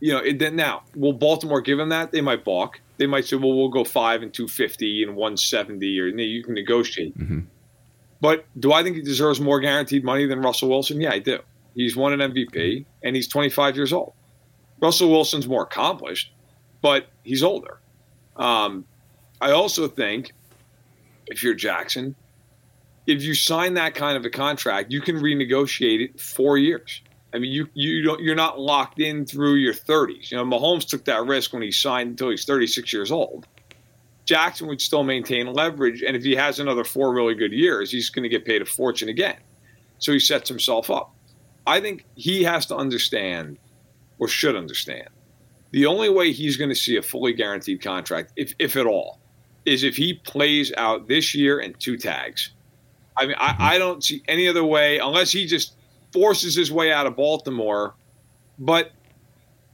you 0.00 0.12
know 0.12 0.18
it, 0.18 0.38
then 0.38 0.56
now 0.56 0.82
will 0.94 1.12
baltimore 1.12 1.60
give 1.60 1.78
him 1.78 1.88
that 1.88 2.12
they 2.12 2.20
might 2.20 2.44
balk 2.44 2.80
they 2.98 3.06
might 3.06 3.24
say 3.24 3.36
well 3.36 3.56
we'll 3.56 3.68
go 3.68 3.84
5 3.84 4.22
and 4.22 4.34
250 4.34 5.04
and 5.04 5.16
170 5.16 6.00
or 6.00 6.06
you 6.08 6.42
can 6.42 6.54
negotiate 6.54 7.16
mm-hmm. 7.16 7.40
But 8.20 8.44
do 8.58 8.72
i 8.72 8.82
think 8.82 8.96
he 8.96 9.02
deserves 9.02 9.40
more 9.40 9.60
guaranteed 9.60 10.04
money 10.04 10.26
than 10.26 10.40
russell 10.40 10.68
wilson 10.68 11.00
yeah 11.00 11.12
i 11.12 11.18
do 11.18 11.38
he's 11.74 11.96
won 11.96 12.18
an 12.18 12.32
mvp 12.32 12.84
and 13.02 13.16
he's 13.16 13.28
25 13.28 13.76
years 13.76 13.92
old 13.92 14.12
russell 14.80 15.10
wilson's 15.10 15.46
more 15.46 15.62
accomplished 15.62 16.32
but 16.80 17.08
he's 17.22 17.42
older 17.42 17.78
um, 18.36 18.84
i 19.40 19.50
also 19.50 19.88
think 19.88 20.32
if 21.26 21.42
you're 21.42 21.54
jackson 21.54 22.14
if 23.08 23.22
you 23.22 23.34
sign 23.34 23.74
that 23.74 23.94
kind 23.94 24.18
of 24.18 24.24
a 24.26 24.30
contract, 24.30 24.92
you 24.92 25.00
can 25.00 25.16
renegotiate 25.16 26.04
it 26.04 26.20
four 26.20 26.58
years. 26.58 27.00
I 27.32 27.38
mean, 27.38 27.50
you 27.50 27.68
you 27.72 28.02
don't 28.02 28.20
you're 28.20 28.36
not 28.36 28.60
locked 28.60 29.00
in 29.00 29.24
through 29.24 29.54
your 29.54 29.72
30s. 29.72 30.30
You 30.30 30.36
know, 30.36 30.44
Mahomes 30.44 30.86
took 30.86 31.06
that 31.06 31.26
risk 31.26 31.52
when 31.52 31.62
he 31.62 31.72
signed 31.72 32.10
until 32.10 32.30
he's 32.30 32.44
36 32.44 32.92
years 32.92 33.10
old. 33.10 33.46
Jackson 34.28 34.68
would 34.68 34.80
still 34.80 35.04
maintain 35.04 35.52
leverage, 35.52 36.02
and 36.02 36.14
if 36.14 36.22
he 36.22 36.34
has 36.36 36.60
another 36.60 36.84
four 36.84 37.14
really 37.14 37.34
good 37.34 37.52
years, 37.52 37.90
he's 37.90 38.10
going 38.10 38.24
to 38.24 38.28
get 38.28 38.44
paid 38.44 38.60
a 38.60 38.66
fortune 38.66 39.08
again. 39.08 39.38
So 39.98 40.12
he 40.12 40.18
sets 40.18 40.48
himself 40.48 40.90
up. 40.90 41.14
I 41.66 41.80
think 41.80 42.04
he 42.14 42.42
has 42.44 42.66
to 42.66 42.76
understand, 42.76 43.58
or 44.18 44.28
should 44.28 44.54
understand, 44.54 45.08
the 45.70 45.86
only 45.86 46.10
way 46.10 46.32
he's 46.32 46.56
going 46.56 46.68
to 46.68 46.74
see 46.74 46.96
a 46.96 47.02
fully 47.02 47.32
guaranteed 47.32 47.82
contract, 47.82 48.32
if 48.36 48.54
if 48.58 48.76
at 48.76 48.86
all, 48.86 49.18
is 49.64 49.82
if 49.82 49.96
he 49.96 50.14
plays 50.14 50.72
out 50.76 51.08
this 51.08 51.34
year 51.34 51.58
and 51.58 51.78
two 51.80 51.96
tags 51.96 52.50
I 53.18 53.26
mean, 53.26 53.36
I, 53.38 53.74
I 53.74 53.78
don't 53.78 54.02
see 54.02 54.22
any 54.28 54.46
other 54.46 54.64
way 54.64 54.98
unless 54.98 55.32
he 55.32 55.46
just 55.46 55.74
forces 56.12 56.54
his 56.54 56.70
way 56.70 56.92
out 56.92 57.06
of 57.06 57.16
Baltimore. 57.16 57.94
But 58.58 58.92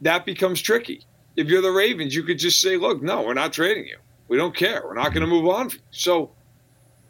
that 0.00 0.25
becomes 0.25 0.61
tricky. 0.62 1.06
If 1.37 1.49
you're 1.49 1.62
the 1.62 1.70
Ravens, 1.70 2.14
you 2.14 2.23
could 2.23 2.38
just 2.38 2.61
say, 2.61 2.76
"Look, 2.76 3.02
no, 3.02 3.23
we're 3.23 3.34
not 3.34 3.52
trading 3.52 3.87
you. 3.87 3.99
We 4.28 4.37
don't 4.37 4.54
care. 4.54 4.83
We're 4.85 4.95
not 4.95 5.12
going 5.12 5.23
to 5.23 5.26
move 5.26 5.49
on." 5.49 5.71
So, 5.90 6.33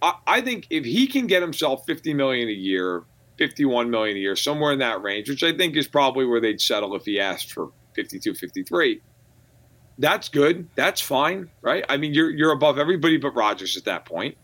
I, 0.03 0.15
I 0.27 0.41
think 0.41 0.67
if 0.71 0.85
he 0.85 1.07
can 1.07 1.27
get 1.27 1.43
himself 1.43 1.85
50 1.87 2.15
million 2.15 2.49
a 2.49 2.53
year, 2.53 3.05
51 3.39 3.91
million 3.91 4.17
a 4.17 4.21
year, 4.21 4.37
somewhere 4.37 4.73
in 4.73 4.79
that 4.81 5.03
range, 5.03 5.29
which 5.29 5.43
I 5.43 5.57
think 5.57 5.77
is 5.77 5.89
probably 5.89 6.25
where 6.25 6.41
they'd 6.41 6.61
settle 6.61 6.95
if 6.95 7.05
he 7.05 7.19
asked 7.19 7.53
for 7.53 7.71
52, 7.95 8.35
53. 8.35 9.01
That's 9.99 10.29
good. 10.29 10.69
That's 10.75 11.01
fine, 11.01 11.51
right? 11.63 11.85
I 11.89 11.97
mean, 11.97 12.15
you're 12.15 12.31
you're 12.31 12.53
above 12.53 12.79
everybody 12.79 13.17
but 13.17 13.35
Rodgers 13.35 13.77
at 13.77 13.85
that 13.85 14.05
point, 14.05 14.37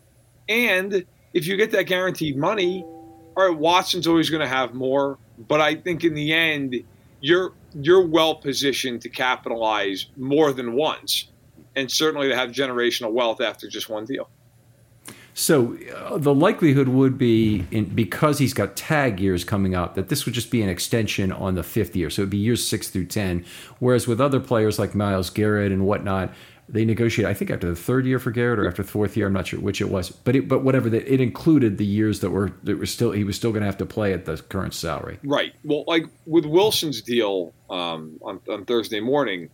and 0.48 1.04
if 1.34 1.46
you 1.46 1.56
get 1.56 1.70
that 1.72 1.84
guaranteed 1.84 2.36
money, 2.36 2.84
all 3.36 3.48
right, 3.48 3.56
Watson's 3.56 4.06
always 4.06 4.30
going 4.30 4.42
to 4.42 4.48
have 4.48 4.74
more, 4.74 5.18
but 5.48 5.60
I 5.60 5.74
think 5.74 6.04
in 6.04 6.14
the 6.14 6.32
end, 6.32 6.76
you're 7.20 7.52
you're 7.74 8.06
well 8.06 8.34
positioned 8.34 9.02
to 9.02 9.08
capitalize 9.08 10.06
more 10.16 10.52
than 10.52 10.74
once, 10.74 11.30
and 11.76 11.90
certainly 11.90 12.28
to 12.28 12.36
have 12.36 12.50
generational 12.50 13.12
wealth 13.12 13.40
after 13.40 13.68
just 13.68 13.88
one 13.88 14.04
deal. 14.04 14.28
So 15.32 15.78
uh, 15.96 16.18
the 16.18 16.34
likelihood 16.34 16.88
would 16.88 17.16
be, 17.16 17.64
in, 17.70 17.84
because 17.86 18.38
he's 18.38 18.52
got 18.52 18.76
tag 18.76 19.20
years 19.20 19.44
coming 19.44 19.74
up, 19.74 19.94
that 19.94 20.08
this 20.08 20.26
would 20.26 20.34
just 20.34 20.50
be 20.50 20.60
an 20.60 20.68
extension 20.68 21.30
on 21.32 21.54
the 21.54 21.62
fifth 21.62 21.94
year. 21.94 22.10
So 22.10 22.22
it'd 22.22 22.30
be 22.30 22.36
years 22.36 22.66
six 22.66 22.88
through 22.88 23.06
ten. 23.06 23.44
Whereas 23.78 24.06
with 24.06 24.20
other 24.20 24.40
players 24.40 24.78
like 24.78 24.94
Myles 24.94 25.30
Garrett 25.30 25.72
and 25.72 25.86
whatnot, 25.86 26.34
they 26.68 26.84
negotiate, 26.84 27.26
I 27.26 27.34
think 27.34 27.50
after 27.50 27.68
the 27.68 27.76
third 27.76 28.06
year 28.06 28.18
for 28.18 28.30
Garrett 28.30 28.58
or 28.58 28.68
after 28.68 28.82
the 28.82 28.88
fourth 28.88 29.16
year, 29.16 29.26
I'm 29.26 29.32
not 29.32 29.46
sure 29.46 29.58
which 29.60 29.80
it 29.80 29.88
was, 29.88 30.10
but 30.10 30.36
it, 30.36 30.46
but 30.46 30.62
whatever 30.62 30.88
that 30.90 31.12
it 31.12 31.20
included 31.20 31.78
the 31.78 31.86
years 31.86 32.20
that 32.20 32.30
were 32.30 32.52
that 32.62 32.78
were 32.78 32.86
still 32.86 33.10
he 33.12 33.24
was 33.24 33.36
still 33.36 33.50
going 33.50 33.62
to 33.62 33.66
have 33.66 33.78
to 33.78 33.86
play 33.86 34.12
at 34.12 34.24
the 34.24 34.36
current 34.36 34.74
salary. 34.74 35.18
Right. 35.24 35.54
Well, 35.64 35.84
like 35.86 36.04
with 36.26 36.44
Wilson's 36.44 37.02
deal 37.02 37.54
um, 37.70 38.18
on, 38.22 38.40
on 38.48 38.64
Thursday 38.66 39.00
morning, 39.00 39.48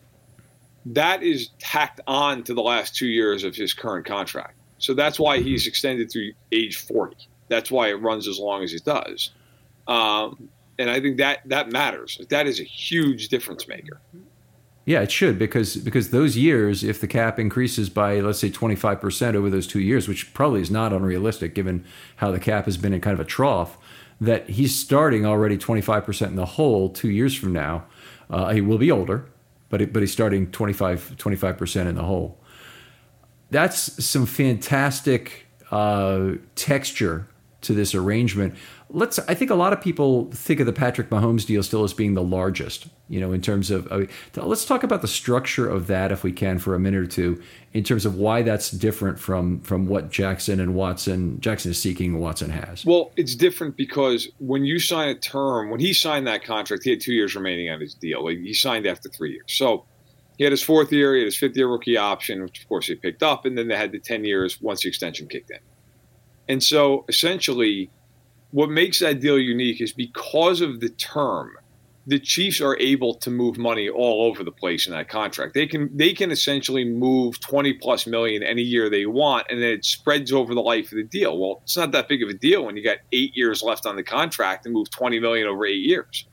that 0.86 1.22
is 1.22 1.50
tacked 1.58 2.00
on 2.06 2.42
to 2.44 2.54
the 2.54 2.62
last 2.62 2.94
two 2.94 3.08
years 3.08 3.44
of 3.44 3.54
his 3.54 3.74
current 3.74 4.06
contract. 4.06 4.54
So 4.78 4.94
that's 4.94 5.18
why 5.18 5.40
he's 5.40 5.66
extended 5.66 6.10
through 6.10 6.32
age 6.52 6.76
40. 6.76 7.16
That's 7.48 7.70
why 7.70 7.88
it 7.88 7.94
runs 7.94 8.28
as 8.28 8.38
long 8.38 8.62
as 8.62 8.72
it 8.72 8.84
does. 8.84 9.30
Um, 9.88 10.48
and 10.78 10.90
I 10.90 11.00
think 11.00 11.16
that 11.18 11.40
that 11.46 11.70
matters. 11.72 12.20
That 12.28 12.46
is 12.46 12.60
a 12.60 12.64
huge 12.64 13.28
difference 13.28 13.66
maker. 13.66 14.00
Yeah, 14.84 15.00
it 15.00 15.10
should 15.10 15.38
because 15.38 15.76
because 15.76 16.10
those 16.10 16.36
years, 16.36 16.84
if 16.84 17.00
the 17.00 17.08
cap 17.08 17.40
increases 17.40 17.88
by 17.88 18.20
let's 18.20 18.38
say 18.38 18.50
twenty 18.50 18.76
five 18.76 19.00
percent 19.00 19.36
over 19.36 19.50
those 19.50 19.66
two 19.66 19.80
years, 19.80 20.06
which 20.06 20.32
probably 20.34 20.60
is 20.60 20.70
not 20.70 20.92
unrealistic 20.92 21.54
given 21.54 21.84
how 22.16 22.30
the 22.30 22.38
cap 22.38 22.66
has 22.66 22.76
been 22.76 22.92
in 22.92 23.00
kind 23.00 23.14
of 23.14 23.20
a 23.20 23.28
trough, 23.28 23.78
that 24.20 24.48
he's 24.50 24.76
starting 24.76 25.24
already 25.24 25.56
twenty 25.56 25.80
five 25.80 26.04
percent 26.04 26.30
in 26.30 26.36
the 26.36 26.46
hole 26.46 26.88
two 26.88 27.10
years 27.10 27.34
from 27.34 27.52
now. 27.52 27.84
Uh, 28.28 28.52
he 28.52 28.60
will 28.60 28.78
be 28.78 28.90
older, 28.90 29.26
but 29.68 29.82
it, 29.82 29.92
but 29.92 30.02
he's 30.02 30.12
starting 30.12 30.50
25 30.50 31.16
percent 31.58 31.88
in 31.88 31.94
the 31.94 32.02
hole. 32.02 32.38
That's 33.50 34.04
some 34.04 34.26
fantastic 34.26 35.46
uh, 35.70 36.32
texture 36.54 37.28
to 37.66 37.74
this 37.74 37.94
arrangement. 37.94 38.54
Let's 38.88 39.18
i 39.18 39.34
think 39.34 39.50
a 39.50 39.56
lot 39.56 39.72
of 39.72 39.80
people 39.80 40.30
think 40.30 40.60
of 40.60 40.66
the 40.66 40.72
patrick 40.72 41.10
mahomes 41.10 41.44
deal 41.44 41.62
still 41.64 41.82
as 41.82 41.92
being 41.92 42.14
the 42.14 42.22
largest 42.22 42.86
you 43.08 43.18
know 43.18 43.32
in 43.32 43.42
terms 43.42 43.72
of 43.72 43.90
let's 44.36 44.64
talk 44.64 44.84
about 44.84 45.02
the 45.02 45.08
structure 45.08 45.68
of 45.68 45.88
that 45.88 46.12
if 46.12 46.22
we 46.22 46.30
can 46.30 46.60
for 46.60 46.72
a 46.76 46.78
minute 46.78 47.00
or 47.00 47.06
two 47.06 47.42
in 47.72 47.82
terms 47.82 48.06
of 48.06 48.14
why 48.14 48.42
that's 48.42 48.70
different 48.70 49.18
from 49.18 49.60
from 49.62 49.86
what 49.86 50.08
jackson 50.08 50.60
and 50.60 50.74
watson 50.74 51.40
jackson 51.40 51.72
is 51.72 51.80
seeking 51.80 52.18
watson 52.18 52.50
has. 52.50 52.84
Well 52.84 53.12
it's 53.16 53.34
different 53.34 53.76
because 53.76 54.28
when 54.38 54.64
you 54.64 54.78
sign 54.78 55.08
a 55.08 55.14
term 55.14 55.70
when 55.70 55.80
he 55.80 55.92
signed 55.92 56.26
that 56.26 56.44
contract 56.44 56.84
he 56.84 56.90
had 56.90 57.00
two 57.00 57.12
years 57.12 57.34
remaining 57.34 57.70
on 57.70 57.80
his 57.80 57.94
deal. 57.94 58.24
Like 58.24 58.38
he 58.38 58.54
signed 58.54 58.86
after 58.86 59.08
three 59.08 59.32
years. 59.32 59.52
So 59.52 59.84
he 60.38 60.44
had 60.44 60.52
his 60.52 60.62
fourth 60.62 60.92
year 60.92 61.14
he 61.14 61.20
had 61.20 61.26
his 61.26 61.36
fifth 61.36 61.56
year 61.56 61.68
rookie 61.68 61.96
option 61.96 62.42
which 62.42 62.60
of 62.62 62.68
course 62.68 62.86
he 62.86 62.94
picked 62.94 63.22
up 63.22 63.44
and 63.44 63.56
then 63.58 63.68
they 63.68 63.76
had 63.76 63.92
the 63.92 63.98
10 63.98 64.24
years 64.24 64.60
once 64.60 64.82
the 64.82 64.88
extension 64.88 65.26
kicked 65.26 65.50
in 65.50 65.58
and 66.48 66.62
so 66.62 67.04
essentially 67.08 67.90
what 68.52 68.70
makes 68.70 69.00
that 69.00 69.20
deal 69.20 69.38
unique 69.38 69.80
is 69.80 69.92
because 69.92 70.60
of 70.60 70.80
the 70.80 70.88
term 70.88 71.56
the 72.08 72.20
Chiefs 72.20 72.60
are 72.60 72.78
able 72.78 73.14
to 73.14 73.30
move 73.30 73.58
money 73.58 73.88
all 73.88 74.22
over 74.22 74.44
the 74.44 74.52
place 74.52 74.86
in 74.86 74.92
that 74.92 75.08
contract. 75.08 75.54
They 75.54 75.66
can 75.66 75.94
they 75.96 76.12
can 76.12 76.30
essentially 76.30 76.84
move 76.84 77.40
20 77.40 77.72
plus 77.74 78.06
million 78.06 78.42
any 78.42 78.62
year 78.62 78.88
they 78.88 79.06
want 79.06 79.46
and 79.50 79.60
then 79.60 79.70
it 79.70 79.84
spreads 79.84 80.32
over 80.32 80.54
the 80.54 80.62
life 80.62 80.92
of 80.92 80.96
the 80.96 81.04
deal. 81.04 81.36
Well, 81.36 81.60
it's 81.64 81.76
not 81.76 81.90
that 81.92 82.08
big 82.08 82.22
of 82.22 82.28
a 82.28 82.34
deal 82.34 82.64
when 82.64 82.76
you 82.76 82.84
got 82.84 82.98
8 83.12 83.36
years 83.36 83.62
left 83.62 83.86
on 83.86 83.96
the 83.96 84.04
contract 84.04 84.66
and 84.66 84.74
move 84.74 84.90
20 84.90 85.18
million 85.18 85.48
over 85.48 85.66
8 85.66 85.72
years. 85.72 86.26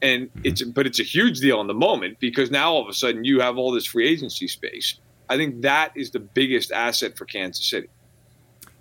And 0.00 0.30
it's 0.44 0.62
but 0.62 0.86
it's 0.86 1.00
a 1.00 1.04
huge 1.04 1.40
deal 1.40 1.60
in 1.60 1.66
the 1.66 1.74
moment 1.74 2.20
because 2.20 2.50
now 2.50 2.72
all 2.72 2.82
of 2.82 2.88
a 2.88 2.94
sudden 2.94 3.24
you 3.24 3.40
have 3.40 3.58
all 3.58 3.72
this 3.72 3.86
free 3.86 4.08
agency 4.08 4.46
space. 4.46 5.00
I 5.28 5.36
think 5.36 5.62
that 5.62 5.90
is 5.96 6.12
the 6.12 6.20
biggest 6.20 6.70
asset 6.70 7.18
for 7.18 7.24
Kansas 7.24 7.68
City. 7.68 7.88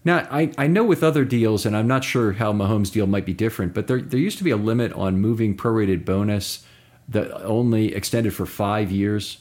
Now, 0.06 0.28
I, 0.30 0.52
I 0.58 0.68
know 0.68 0.84
with 0.84 1.04
other 1.04 1.26
deals, 1.26 1.66
and 1.66 1.76
I'm 1.76 1.88
not 1.88 2.04
sure 2.04 2.34
how 2.34 2.54
Mahomes' 2.54 2.92
deal 2.92 3.08
might 3.08 3.26
be 3.26 3.34
different, 3.34 3.74
but 3.74 3.88
there, 3.88 4.00
there 4.00 4.20
used 4.20 4.38
to 4.38 4.44
be 4.44 4.52
a 4.52 4.56
limit 4.56 4.94
on 4.94 5.20
moving 5.20 5.58
prorated 5.58 6.06
bonus 6.06 6.64
that 7.10 7.32
only 7.44 7.94
extended 7.94 8.34
for 8.34 8.46
five 8.46 8.92
years. 8.92 9.40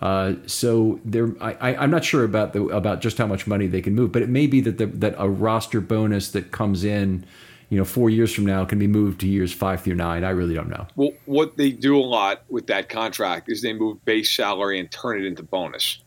Uh, 0.00 0.34
so 0.46 1.00
there, 1.04 1.34
I, 1.40 1.76
I'm 1.76 1.90
not 1.90 2.04
sure 2.04 2.24
about 2.24 2.52
the 2.54 2.64
about 2.64 3.00
just 3.00 3.16
how 3.16 3.26
much 3.26 3.46
money 3.46 3.66
they 3.66 3.80
can 3.80 3.94
move, 3.94 4.10
but 4.10 4.22
it 4.22 4.28
may 4.28 4.46
be 4.46 4.60
that 4.62 4.78
the, 4.78 4.86
that 4.86 5.14
a 5.18 5.28
roster 5.28 5.80
bonus 5.80 6.30
that 6.32 6.50
comes 6.50 6.84
in, 6.84 7.24
you 7.70 7.78
know, 7.78 7.84
four 7.84 8.10
years 8.10 8.34
from 8.34 8.44
now 8.44 8.64
can 8.64 8.78
be 8.78 8.86
moved 8.86 9.20
to 9.20 9.28
years 9.28 9.52
five 9.52 9.82
through 9.82 9.94
nine. 9.94 10.24
I 10.24 10.30
really 10.30 10.54
don't 10.54 10.68
know. 10.68 10.86
Well, 10.96 11.12
what 11.26 11.56
they 11.56 11.70
do 11.70 11.98
a 11.98 12.02
lot 12.04 12.42
with 12.48 12.66
that 12.66 12.88
contract 12.88 13.50
is 13.50 13.62
they 13.62 13.72
move 13.72 14.04
base 14.04 14.34
salary 14.34 14.78
and 14.78 14.90
turn 14.90 15.20
it 15.20 15.26
into 15.26 15.42
bonus. 15.42 16.02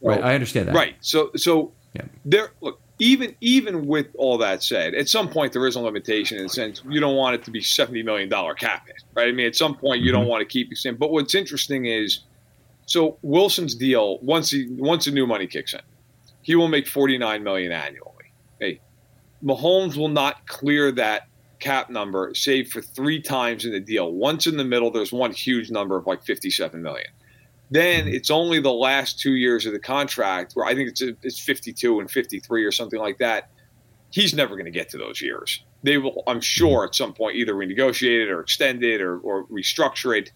Right, 0.00 0.22
I 0.22 0.34
understand 0.34 0.68
that. 0.68 0.74
Right. 0.74 0.94
So, 1.00 1.30
so 1.36 1.72
yeah. 1.94 2.02
there. 2.24 2.52
Look, 2.60 2.80
even 2.98 3.34
even 3.40 3.86
with 3.86 4.08
all 4.16 4.38
that 4.38 4.62
said, 4.62 4.94
at 4.94 5.08
some 5.08 5.28
point 5.28 5.52
there 5.52 5.66
is 5.66 5.76
a 5.76 5.80
limitation 5.80 6.38
in 6.38 6.44
the 6.44 6.48
sense 6.48 6.82
you 6.88 7.00
don't 7.00 7.16
want 7.16 7.34
it 7.34 7.44
to 7.44 7.50
be 7.50 7.60
seventy 7.60 8.02
million 8.02 8.28
dollar 8.28 8.54
cap 8.54 8.86
hit, 8.86 9.02
right? 9.14 9.28
I 9.28 9.32
mean, 9.32 9.46
at 9.46 9.56
some 9.56 9.76
point 9.76 10.00
you 10.00 10.12
mm-hmm. 10.12 10.20
don't 10.20 10.28
want 10.28 10.40
to 10.40 10.46
keep 10.46 10.72
it 10.72 10.84
in. 10.84 10.96
But 10.96 11.10
what's 11.10 11.34
interesting 11.34 11.86
is, 11.86 12.20
so 12.86 13.18
Wilson's 13.22 13.74
deal 13.74 14.18
once 14.18 14.50
he 14.50 14.66
once 14.70 15.04
the 15.04 15.12
new 15.12 15.26
money 15.26 15.46
kicks 15.46 15.74
in, 15.74 15.80
he 16.42 16.56
will 16.56 16.68
make 16.68 16.88
forty 16.88 17.18
nine 17.18 17.44
million 17.44 17.72
annually. 17.72 18.32
Hey, 18.58 18.80
Mahomes 19.44 19.96
will 19.96 20.08
not 20.08 20.46
clear 20.46 20.90
that 20.92 21.28
cap 21.60 21.90
number 21.90 22.32
save 22.34 22.70
for 22.70 22.80
three 22.80 23.20
times 23.20 23.64
in 23.64 23.72
the 23.72 23.80
deal. 23.80 24.12
Once 24.12 24.46
in 24.46 24.56
the 24.56 24.64
middle, 24.64 24.90
there's 24.90 25.12
one 25.12 25.32
huge 25.32 25.70
number 25.70 25.96
of 25.96 26.06
like 26.06 26.22
57 26.24 26.80
million. 26.80 27.08
Then 27.70 28.08
it's 28.08 28.30
only 28.30 28.60
the 28.60 28.72
last 28.72 29.20
two 29.20 29.34
years 29.34 29.66
of 29.66 29.72
the 29.72 29.78
contract 29.78 30.54
where 30.54 30.66
I 30.66 30.74
think 30.74 30.88
it's 30.88 31.02
it's 31.02 31.38
52 31.38 32.00
and 32.00 32.10
53 32.10 32.64
or 32.64 32.72
something 32.72 32.98
like 32.98 33.18
that. 33.18 33.50
He's 34.10 34.32
never 34.32 34.54
going 34.54 34.64
to 34.64 34.70
get 34.70 34.88
to 34.90 34.98
those 34.98 35.20
years. 35.20 35.62
They 35.82 35.98
will, 35.98 36.22
I'm 36.26 36.40
sure, 36.40 36.84
at 36.84 36.94
some 36.94 37.12
point 37.12 37.36
either 37.36 37.54
renegotiate 37.54 38.22
it 38.22 38.30
or 38.30 38.40
extend 38.40 38.82
it 38.82 39.02
or, 39.02 39.18
or 39.18 39.46
restructure 39.48 40.16
it. 40.18 40.32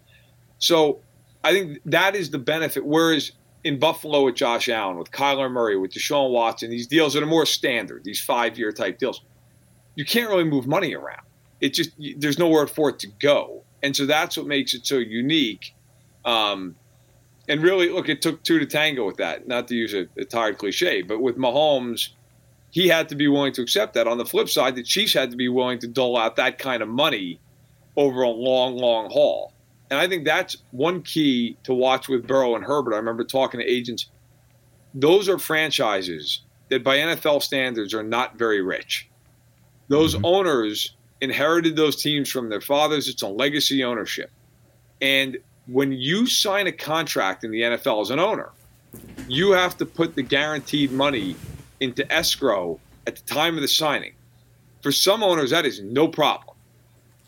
So 0.59 1.01
I 1.43 1.53
think 1.53 1.79
that 1.87 2.15
is 2.15 2.31
the 2.31 2.39
benefit. 2.39 2.85
Whereas 2.85 3.33
in 3.65 3.79
Buffalo 3.79 4.25
with 4.25 4.35
Josh 4.35 4.69
Allen, 4.69 4.99
with 4.99 5.11
Kyler 5.11 5.51
Murray, 5.51 5.77
with 5.77 5.93
Deshaun 5.93 6.31
Watson, 6.31 6.71
these 6.71 6.87
deals 6.87 7.15
that 7.15 7.23
are 7.23 7.27
more 7.27 7.47
standard, 7.47 8.05
these 8.05 8.21
five 8.21 8.59
year 8.59 8.73
type 8.73 8.99
deals, 8.99 9.23
you 9.95 10.05
can't 10.05 10.29
really 10.29 10.45
move 10.45 10.67
money 10.67 10.95
around. 10.95 11.23
It 11.61 11.75
just 11.75 11.91
there's 12.19 12.39
nowhere 12.39 12.67
for 12.67 12.91
it 12.91 12.99
to 13.01 13.07
go, 13.21 13.63
and 13.83 13.95
so 13.95 14.05
that's 14.05 14.37
what 14.37 14.47
makes 14.47 14.75
it 14.75 14.85
so 14.87 14.99
unique. 14.99 15.75
Um, 16.25 16.75
and 17.49 17.63
really, 17.63 17.89
look, 17.89 18.09
it 18.09 18.23
took 18.23 18.43
two 18.43 18.59
to 18.59 18.67
tango 18.67 19.07
with 19.07 19.17
that. 19.17 19.49
Not 19.49 19.69
to 19.69 19.75
use 19.75 19.95
a, 19.95 20.07
a 20.17 20.25
tired 20.25 20.59
cliche, 20.59 21.03
but 21.03 21.21
with 21.21 21.37
Mahomes, 21.37 22.11
he 22.71 22.89
had 22.89 23.09
to 23.11 23.17
be 23.17 23.29
willing 23.29 23.53
to 23.55 23.63
accept 23.63 23.95
that. 23.95 24.07
On 24.07 24.19
the 24.19 24.25
flip 24.25 24.49
side, 24.49 24.77
the 24.77 24.83
Chiefs 24.83 25.13
had 25.13 25.31
to 25.31 25.37
be 25.37 25.49
willing 25.49 25.79
to 25.81 25.89
dole 25.89 26.17
out 26.17 26.37
that 26.37 26.59
kind 26.59 26.83
of 26.83 26.89
money 26.89 27.41
over 27.97 28.23
a 28.23 28.31
long, 28.31 28.77
long 28.77 29.11
haul. 29.11 29.53
And 29.91 30.01
I 30.01 30.09
think 30.09 30.25
that's 30.25 30.57
one 30.71 31.03
key 31.03 31.59
to 31.65 31.75
watch 31.75 32.09
with 32.09 32.27
Burrow 32.27 32.57
and 32.57 32.65
Herbert. 32.65 32.95
I 32.95 32.97
remember 32.97 33.25
talking 33.25 33.61
to 33.61 33.67
agents. 33.67 34.09
Those 34.95 35.29
are 35.29 35.39
franchises 35.39 36.41
that, 36.71 36.83
by 36.83 36.97
NFL 36.97 37.43
standards, 37.43 37.93
are 37.93 38.03
not 38.03 38.39
very 38.39 38.63
rich. 38.63 39.11
Those 39.89 40.15
mm-hmm. 40.15 40.25
owners 40.25 40.97
inherited 41.21 41.77
those 41.77 41.97
teams 41.97 42.31
from 42.31 42.49
their 42.49 42.63
fathers. 42.63 43.09
It's 43.09 43.21
a 43.21 43.29
legacy 43.29 43.85
ownership. 43.85 44.31
And 45.03 45.37
when 45.67 45.93
you 45.93 46.27
sign 46.27 46.67
a 46.67 46.73
contract 46.73 47.45
in 47.45 47.51
the 47.51 47.61
NFL 47.61 48.03
as 48.03 48.11
an 48.11 48.19
owner, 48.19 48.51
you 49.29 49.53
have 49.53 49.77
to 49.79 49.87
put 49.87 50.15
the 50.15 50.23
guaranteed 50.23 50.93
money 50.93 51.37
into 51.81 52.11
escrow 52.13 52.79
at 53.07 53.17
the 53.17 53.35
time 53.35 53.57
of 53.57 53.63
the 53.63 53.69
signing. 53.69 54.13
For 54.83 54.93
some 54.93 55.23
owners, 55.23 55.51
that 55.51 55.65
is 55.65 55.81
no 55.81 56.09
problem. 56.09 56.57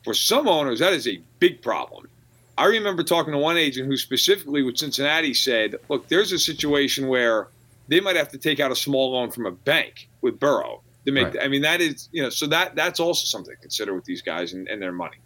For 0.04 0.14
some 0.14 0.48
owners, 0.48 0.80
that 0.80 0.92
is 0.92 1.08
a 1.08 1.20
big 1.38 1.62
problem. 1.62 2.08
I 2.56 2.66
remember 2.66 3.02
talking 3.02 3.32
to 3.32 3.38
one 3.38 3.56
agent 3.56 3.88
who 3.88 3.96
specifically 3.96 4.62
with 4.62 4.78
Cincinnati 4.78 5.34
said, 5.34 5.76
look, 5.88 6.08
there's 6.08 6.32
a 6.32 6.38
situation 6.38 7.08
where 7.08 7.48
they 7.88 8.00
might 8.00 8.16
have 8.16 8.28
to 8.30 8.38
take 8.38 8.60
out 8.60 8.70
a 8.70 8.76
small 8.76 9.12
loan 9.12 9.30
from 9.30 9.46
a 9.46 9.50
bank 9.50 10.08
with 10.20 10.38
Burrow 10.38 10.82
to 11.04 11.12
make. 11.12 11.26
Right. 11.26 11.42
I 11.42 11.48
mean, 11.48 11.62
that 11.62 11.80
is 11.80 12.08
you 12.12 12.22
know, 12.22 12.30
so 12.30 12.46
that 12.46 12.74
that's 12.74 13.00
also 13.00 13.24
something 13.26 13.54
to 13.54 13.60
consider 13.60 13.94
with 13.94 14.04
these 14.04 14.22
guys 14.22 14.52
and, 14.52 14.68
and 14.68 14.80
their 14.80 14.92
money. 14.92 15.16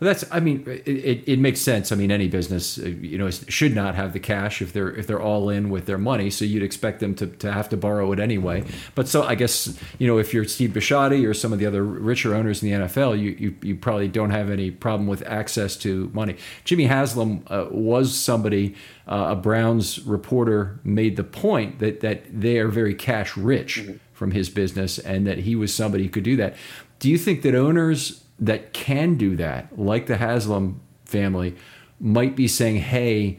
That's, 0.00 0.24
I 0.30 0.40
mean, 0.40 0.64
it, 0.66 0.88
it, 0.88 1.24
it, 1.26 1.38
makes 1.38 1.60
sense. 1.60 1.92
I 1.92 1.94
mean, 1.94 2.10
any 2.10 2.26
business, 2.26 2.78
uh, 2.78 2.86
you 2.86 3.16
know, 3.16 3.30
should 3.30 3.74
not 3.74 3.94
have 3.94 4.12
the 4.12 4.18
cash 4.18 4.60
if 4.60 4.72
they're 4.72 4.92
if 4.92 5.06
they're 5.06 5.22
all 5.22 5.48
in 5.48 5.70
with 5.70 5.86
their 5.86 5.98
money. 5.98 6.30
So 6.30 6.44
you'd 6.44 6.62
expect 6.62 7.00
them 7.00 7.14
to, 7.16 7.26
to 7.26 7.52
have 7.52 7.68
to 7.68 7.76
borrow 7.76 8.10
it 8.12 8.18
anyway. 8.18 8.64
But 8.94 9.08
so 9.08 9.22
I 9.22 9.34
guess 9.34 9.78
you 9.98 10.06
know, 10.06 10.18
if 10.18 10.34
you're 10.34 10.44
Steve 10.44 10.70
Bisciotti 10.70 11.28
or 11.28 11.32
some 11.32 11.52
of 11.52 11.58
the 11.58 11.66
other 11.66 11.84
richer 11.84 12.34
owners 12.34 12.62
in 12.62 12.70
the 12.70 12.86
NFL, 12.86 13.20
you 13.20 13.30
you, 13.38 13.56
you 13.62 13.76
probably 13.76 14.08
don't 14.08 14.30
have 14.30 14.50
any 14.50 14.70
problem 14.70 15.06
with 15.06 15.22
access 15.26 15.76
to 15.78 16.10
money. 16.12 16.36
Jimmy 16.64 16.84
Haslam 16.84 17.44
uh, 17.48 17.66
was 17.70 18.16
somebody. 18.16 18.74
Uh, 19.06 19.28
a 19.32 19.36
Browns 19.36 20.00
reporter 20.06 20.80
made 20.82 21.16
the 21.16 21.24
point 21.24 21.78
that 21.78 22.00
that 22.00 22.22
they 22.28 22.58
are 22.58 22.68
very 22.68 22.94
cash 22.94 23.36
rich 23.36 23.80
mm-hmm. 23.80 23.98
from 24.12 24.30
his 24.30 24.48
business, 24.48 24.98
and 24.98 25.26
that 25.26 25.38
he 25.38 25.54
was 25.54 25.74
somebody 25.74 26.04
who 26.04 26.10
could 26.10 26.24
do 26.24 26.36
that. 26.36 26.56
Do 27.00 27.10
you 27.10 27.18
think 27.18 27.42
that 27.42 27.54
owners 27.54 28.23
that 28.38 28.72
can 28.72 29.16
do 29.16 29.36
that, 29.36 29.78
like 29.78 30.06
the 30.06 30.16
Haslam 30.16 30.80
family, 31.04 31.54
might 32.00 32.36
be 32.36 32.48
saying, 32.48 32.76
hey, 32.76 33.38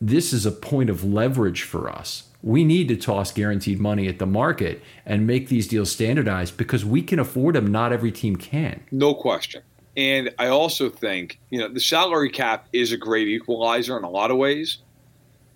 this 0.00 0.32
is 0.32 0.46
a 0.46 0.52
point 0.52 0.90
of 0.90 1.04
leverage 1.04 1.62
for 1.62 1.90
us. 1.90 2.24
We 2.42 2.64
need 2.64 2.86
to 2.88 2.96
toss 2.96 3.32
guaranteed 3.32 3.80
money 3.80 4.06
at 4.06 4.20
the 4.20 4.26
market 4.26 4.80
and 5.04 5.26
make 5.26 5.48
these 5.48 5.66
deals 5.66 5.90
standardized 5.90 6.56
because 6.56 6.84
we 6.84 7.02
can 7.02 7.18
afford 7.18 7.56
them. 7.56 7.66
Not 7.66 7.92
every 7.92 8.12
team 8.12 8.36
can. 8.36 8.80
No 8.92 9.12
question. 9.12 9.62
And 9.96 10.32
I 10.38 10.46
also 10.46 10.88
think, 10.88 11.40
you 11.50 11.58
know, 11.58 11.68
the 11.68 11.80
salary 11.80 12.30
cap 12.30 12.68
is 12.72 12.92
a 12.92 12.96
great 12.96 13.26
equalizer 13.26 13.98
in 13.98 14.04
a 14.04 14.10
lot 14.10 14.30
of 14.30 14.36
ways, 14.36 14.78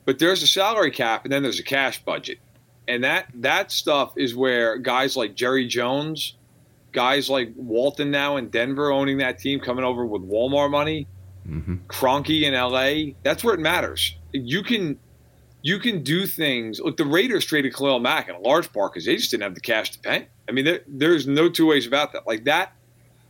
but 0.05 0.19
there's 0.19 0.43
a 0.43 0.49
salary 0.49 0.91
cap 0.91 1.25
and 1.25 1.33
then 1.33 1.45
there's 1.45 1.61
a 1.61 1.65
cash 1.65 2.05
budget. 2.05 2.39
And 2.89 3.05
that 3.05 3.29
that 3.35 3.71
stuff 3.71 4.15
is 4.17 4.35
where 4.35 4.77
guys 4.79 5.17
like 5.17 5.37
Jerry 5.37 5.69
Jones 5.69 6.35
guys 6.93 7.29
like 7.29 7.53
Walton 7.57 8.11
now 8.11 8.37
in 8.37 8.49
Denver 8.49 8.93
owning 8.93 9.19
that 9.19 9.39
team, 9.39 9.61
coming 9.61 9.85
over 9.85 10.07
with 10.07 10.23
Walmart 10.23 10.71
money, 10.71 11.07
mm-hmm. 11.49 11.77
Kroenke 11.89 12.43
in 12.43 12.55
LA. 12.55 13.15
That's 13.23 13.43
where 13.43 13.55
it 13.55 13.61
matters. 13.61 14.17
You 14.33 14.63
can 14.63 14.99
you 15.63 15.79
can 15.79 16.03
do 16.03 16.27
things. 16.27 16.81
Look, 16.81 16.97
the 16.97 17.05
Raiders 17.05 17.45
traded 17.45 17.75
Khalil 17.75 18.01
Mack 18.01 18.29
in 18.29 18.35
a 18.35 18.41
large 18.41 18.73
part 18.73 18.93
because 18.93 19.07
they 19.07 19.17
just 19.17 19.31
didn't 19.31 19.45
have 19.45 19.55
the 19.55 19.61
cash 19.61 19.93
to 19.93 19.99
pay. 20.01 20.29
I 20.49 20.53
mean, 20.53 20.65
there, 20.65 20.81
there's 20.89 21.27
no 21.27 21.49
two 21.49 21.67
ways 21.67 21.87
about 21.87 22.13
that. 22.13 22.27
Like 22.27 22.45
that, 22.45 22.75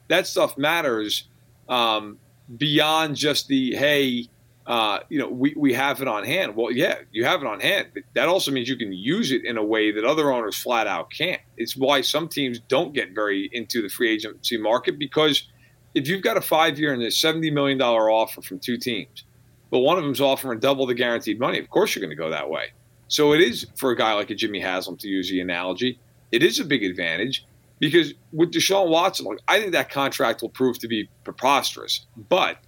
that 0.09 0.27
stuff 0.27 0.57
matters 0.57 1.29
um, 1.69 2.19
beyond 2.57 3.17
just 3.17 3.49
the 3.49 3.77
hey, 3.77 4.29
uh, 4.67 5.01
you 5.09 5.19
know, 5.19 5.29
we, 5.29 5.55
we 5.57 5.73
have 5.73 6.01
it 6.01 6.09
on 6.09 6.25
hand. 6.25 6.55
Well, 6.55 6.71
yeah, 6.71 6.99
you 7.11 7.25
have 7.25 7.41
it 7.43 7.47
on 7.47 7.61
hand, 7.61 7.89
but 7.95 8.05
that 8.15 8.29
also 8.29 8.53
means 8.53 8.69
you 8.69 8.77
can 8.77 8.93
use 8.93 9.33
it 9.33 9.45
in 9.45 9.57
a 9.57 9.65
way 9.65 9.91
that 9.91 10.05
other 10.05 10.31
owners 10.31 10.57
flat 10.57 10.87
out 10.87 11.11
can't. 11.11 11.41
It's 11.57 11.77
why 11.77 12.01
some 12.01 12.29
teams 12.29 12.61
don't 12.69 12.95
get 12.95 13.13
very 13.13 13.51
into 13.53 13.83
the 13.83 13.89
free 13.89 14.11
agency 14.11 14.57
market 14.57 14.99
because 14.99 15.49
if 15.95 16.07
you've 16.07 16.23
got 16.23 16.37
a 16.37 16.41
five 16.41 16.79
year 16.79 16.93
and 16.93 17.03
a 17.03 17.09
$70 17.09 17.53
million 17.53 17.81
offer 17.81 18.41
from 18.41 18.61
two 18.61 18.77
teams, 18.77 19.25
but 19.71 19.81
one 19.81 19.99
of 19.99 20.05
them's 20.05 20.21
offering 20.21 20.61
double 20.61 20.87
the 20.87 20.95
guaranteed 20.95 21.41
money, 21.41 21.59
of 21.59 21.69
course 21.69 21.95
you're 21.95 22.01
going 22.01 22.17
to 22.17 22.23
go 22.23 22.31
that 22.31 22.49
way. 22.49 22.67
So 23.09 23.33
it 23.35 23.41
is 23.41 23.67
for 23.77 23.91
a 23.91 23.97
guy 23.97 24.13
like 24.15 24.31
a 24.31 24.35
Jimmy 24.35 24.61
Haslam, 24.61 24.97
to 24.99 25.09
use 25.09 25.29
the 25.29 25.41
analogy, 25.41 25.99
it 26.31 26.43
is 26.43 26.61
a 26.61 26.65
big 26.65 26.85
advantage 26.85 27.45
because 27.81 28.15
with 28.33 28.53
Deshaun 28.53 28.89
Watson, 28.89 29.27
look, 29.27 29.41
I 29.49 29.59
think 29.59 29.73
that 29.73 29.91
contract 29.91 30.41
will 30.41 30.51
prove 30.51 30.79
to 30.79 30.89
be 30.89 31.09
preposterous, 31.25 32.07
but– 32.29 32.59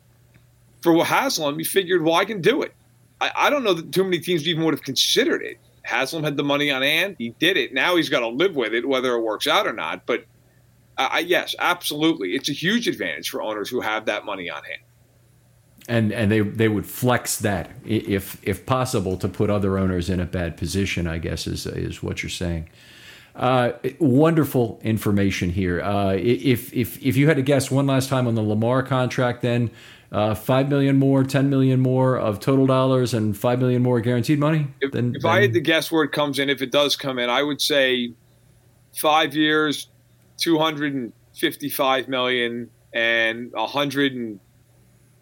for 0.85 1.03
Haslam, 1.03 1.59
he 1.59 1.65
figured, 1.65 2.03
well, 2.03 2.15
I 2.15 2.27
can 2.27 2.43
do 2.43 2.61
it. 2.61 2.75
I, 3.19 3.33
I 3.35 3.51
don't 3.51 3.65
know 3.65 3.73
that 3.73 3.91
too 3.91 4.05
many 4.05 4.19
teams 4.19 4.47
even 4.47 4.65
would 4.65 4.75
have 4.75 4.83
considered 4.83 5.43
it. 5.43 5.57
Haslam 5.83 6.23
had 6.23 6.37
the 6.37 6.45
money 6.45 6.71
on 6.71 6.83
hand. 6.83 7.17
He 7.19 7.31
did 7.39 7.57
it. 7.57 7.73
Now 7.73 7.97
he's 7.97 8.11
got 8.11 8.21
to 8.21 8.29
live 8.29 8.55
with 8.55 8.75
it, 8.75 8.87
whether 8.87 9.15
it 9.15 9.21
works 9.21 9.47
out 9.47 9.67
or 9.67 9.73
not. 9.73 10.05
But 10.05 10.27
uh, 10.99 11.23
yes, 11.25 11.55
absolutely, 11.59 12.35
it's 12.35 12.51
a 12.51 12.53
huge 12.53 12.87
advantage 12.87 13.31
for 13.31 13.43
owners 13.43 13.71
who 13.71 13.81
have 13.81 14.05
that 14.05 14.27
money 14.27 14.51
on 14.51 14.63
hand. 14.63 14.83
And 15.89 16.13
and 16.13 16.31
they 16.31 16.41
they 16.41 16.69
would 16.69 16.87
flex 16.87 17.39
that 17.39 17.71
if 17.85 18.39
if 18.43 18.65
possible 18.65 19.17
to 19.19 19.29
put 19.29 19.51
other 19.51 19.79
owners 19.79 20.09
in 20.09 20.21
a 20.21 20.27
bad 20.27 20.57
position. 20.57 21.07
I 21.07 21.19
guess 21.19 21.47
is 21.47 21.67
is 21.67 22.03
what 22.03 22.23
you're 22.23 22.31
saying. 22.31 22.69
Uh, 23.35 23.73
wonderful 23.99 24.81
information 24.83 25.51
here. 25.51 25.83
Uh, 25.83 26.15
if 26.15 26.73
if 26.73 27.05
if 27.05 27.17
you 27.17 27.27
had 27.27 27.37
to 27.37 27.43
guess 27.43 27.71
one 27.71 27.87
last 27.87 28.09
time 28.09 28.27
on 28.27 28.35
the 28.35 28.43
Lamar 28.43 28.83
contract, 28.83 29.43
then 29.43 29.71
uh, 30.15 30.33
five 30.33 30.69
million 30.69 30.97
more, 30.97 31.25
ten 31.25 31.51
million 31.51 31.81
more 31.81 32.17
of 32.17 32.39
total 32.39 32.67
dollars, 32.67 33.13
and 33.15 33.37
five 33.37 33.59
million 33.59 33.83
more 33.83 34.01
guaranteed 34.01 34.39
money. 34.39 34.69
If, 34.81 34.93
then, 34.93 35.13
if 35.17 35.23
then, 35.23 35.31
I 35.31 35.43
had 35.43 35.53
to 35.55 35.61
guess 35.61 35.91
where 35.91 36.05
it 36.05 36.13
comes 36.13 36.39
in, 36.39 36.49
if 36.49 36.63
it 36.63 36.71
does 36.71 36.95
come 36.95 37.19
in, 37.19 37.29
I 37.29 37.43
would 37.43 37.61
say 37.61 38.15
five 38.97 39.35
years, 39.35 39.89
two 40.37 40.57
hundred 40.57 40.95
and 40.95 41.13
fifty-five 41.37 42.07
million, 42.09 42.71
and 42.95 43.53
hundred 43.57 44.15
and 44.15 44.39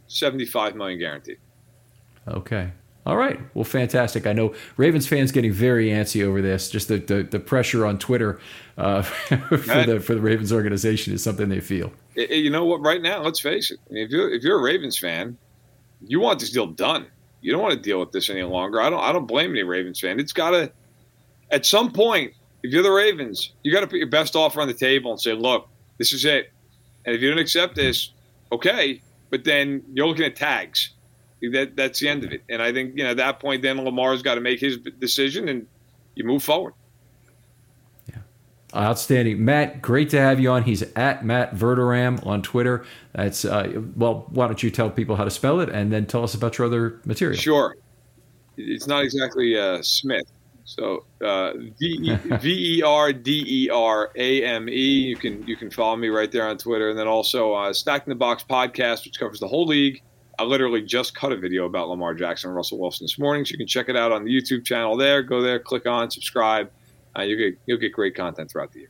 seventy-five 0.09 0.77
million 0.77 0.99
guaranteed. 0.99 1.39
Okay. 2.29 2.73
All 3.07 3.17
right. 3.17 3.41
Well, 3.55 3.65
fantastic. 3.65 4.27
I 4.27 4.35
know 4.35 4.55
Ravens 4.77 5.09
fans 5.09 5.33
getting 5.33 5.53
very 5.53 5.89
antsy 5.89 6.23
over 6.23 6.41
this. 6.41 6.71
Just 6.71 6.87
the, 6.87 6.99
the, 6.99 7.23
the 7.25 7.41
pressure 7.41 7.85
on 7.85 7.99
Twitter 7.99 8.39
uh, 8.77 9.03
for 9.03 9.57
the 9.57 10.01
for 10.05 10.15
the 10.15 10.21
Ravens 10.21 10.53
organization 10.53 11.15
is 11.15 11.25
something 11.25 11.49
they 11.49 11.61
feel. 11.61 11.93
You 12.15 12.51
know 12.51 12.65
what? 12.65 12.81
Right 12.81 13.01
now, 13.01 13.23
let's 13.23 13.41
face 13.41 13.71
it. 13.71 13.79
if 13.91 14.11
you're 14.11 14.33
if 14.33 14.43
you're 14.43 14.59
a 14.59 14.63
Ravens 14.63 14.99
fan, 14.99 15.37
you 16.07 16.21
want 16.21 16.41
this 16.41 16.51
deal 16.51 16.67
done. 16.67 17.07
You 17.41 17.53
don't 17.53 17.63
want 17.63 17.75
to 17.75 17.81
deal 17.81 17.99
with 17.99 18.13
this 18.13 18.31
any 18.31 18.43
longer. 18.43 18.81
I 18.81 18.91
don't. 18.91 19.01
I 19.01 19.13
don't 19.13 19.27
blame 19.27 19.51
any 19.51 19.63
Ravens 19.63 20.01
fan. 20.01 20.21
It's 20.21 20.33
got 20.33 20.51
to. 20.51 20.71
At 21.51 21.67
some 21.67 21.91
point, 21.91 22.33
if 22.63 22.73
you're 22.73 22.83
the 22.83 22.91
Ravens, 22.91 23.53
you 23.63 23.73
got 23.73 23.81
to 23.81 23.87
put 23.87 23.99
your 23.99 24.09
best 24.09 24.37
offer 24.37 24.61
on 24.61 24.69
the 24.69 24.75
table 24.75 25.11
and 25.11 25.21
say, 25.21 25.33
"Look, 25.33 25.69
this 25.99 26.13
is 26.13 26.25
it. 26.25 26.53
And 27.05 27.15
if 27.15 27.23
you 27.23 27.31
don't 27.31 27.39
accept 27.39 27.75
this, 27.75 28.11
okay, 28.51 29.01
but 29.31 29.45
then 29.45 29.83
you're 29.93 30.07
looking 30.07 30.25
at 30.25 30.37
tags. 30.37 30.91
That 31.41 31.75
that's 31.75 31.99
the 31.99 32.09
end 32.09 32.23
of 32.25 32.33
it. 32.33 32.43
And 32.49 32.63
I 32.63 32.73
think 32.73 32.97
you 32.97 33.03
know 33.03 33.11
at 33.11 33.17
that 33.17 33.41
point, 33.41 33.63
then 33.63 33.85
Lamar's 33.85 34.23
got 34.23 34.37
to 34.37 34.41
make 34.41 34.61
his 34.61 34.79
decision, 35.01 35.49
and 35.49 35.67
you 36.15 36.25
move 36.25 36.43
forward. 36.43 36.75
Outstanding, 38.75 39.45
Matt. 39.45 39.83
Great 39.83 40.11
to 40.11 40.21
have 40.21 40.41
you 40.41 40.51
on. 40.51 40.63
He's 40.63 40.83
at 40.97 41.25
Matt 41.25 41.55
Verderame 41.55 42.25
on 42.27 42.41
Twitter. 42.43 42.85
That's 43.15 43.45
uh, 43.45 43.83
well. 43.97 44.27
Why 44.31 44.47
don't 44.47 44.63
you 44.63 44.71
tell 44.71 44.89
people 44.89 45.17
how 45.17 45.25
to 45.25 45.31
spell 45.31 45.61
it, 45.61 45.69
and 45.69 45.93
then 45.93 46.07
tell 46.07 46.25
us 46.25 46.35
about 46.35 46.57
your 46.57 46.67
other 46.69 47.01
material? 47.05 47.39
Sure. 47.39 47.77
It's 48.57 48.87
not 48.87 49.05
exactly 49.05 49.59
uh, 49.59 49.83
Smith. 49.83 50.27
So 50.65 51.05
uh, 51.23 51.53
V 51.81 52.79
E 52.79 52.83
R 52.83 53.13
D 53.13 53.45
E 53.47 53.71
R 53.71 54.11
A 54.15 54.45
M 54.45 54.69
E. 54.69 54.73
You 54.73 55.17
can 55.17 55.47
you 55.47 55.57
can 55.57 55.71
follow 55.71 55.97
me 55.97 56.09
right 56.09 56.31
there 56.31 56.49
on 56.49 56.57
Twitter, 56.57 56.91
and 56.91 56.99
then 56.99 57.09
also 57.09 57.53
uh, 57.53 57.73
Stacking 57.73 58.11
the 58.11 58.17
Box 58.17 58.45
podcast, 58.49 59.05
which 59.05 59.19
covers 59.19 59.41
the 59.41 59.49
whole 59.49 59.67
league. 59.67 60.03
I 60.39 60.45
literally 60.45 60.81
just 60.81 61.15
cut 61.15 61.31
a 61.31 61.37
video 61.37 61.67
about 61.67 61.89
Lamar 61.89 62.15
Jackson 62.15 62.49
and 62.49 62.57
Russell 62.57 62.79
Wilson 62.79 63.05
this 63.05 63.19
morning, 63.19 63.45
so 63.45 63.53
you 63.53 63.59
can 63.59 63.67
check 63.67 63.89
it 63.89 63.97
out 63.97 64.13
on 64.13 64.25
the 64.25 64.31
YouTube 64.31 64.65
channel. 64.65 64.97
There, 64.97 65.23
go 65.23 65.43
there, 65.43 65.59
click 65.59 65.87
on, 65.87 66.11
subscribe. 66.11 66.71
Uh, 67.17 67.23
you 67.23 67.37
get 67.37 67.59
you'll 67.67 67.79
get 67.79 67.93
great 67.93 68.15
content 68.15 68.51
throughout 68.51 68.73
the 68.73 68.81
year. 68.81 68.89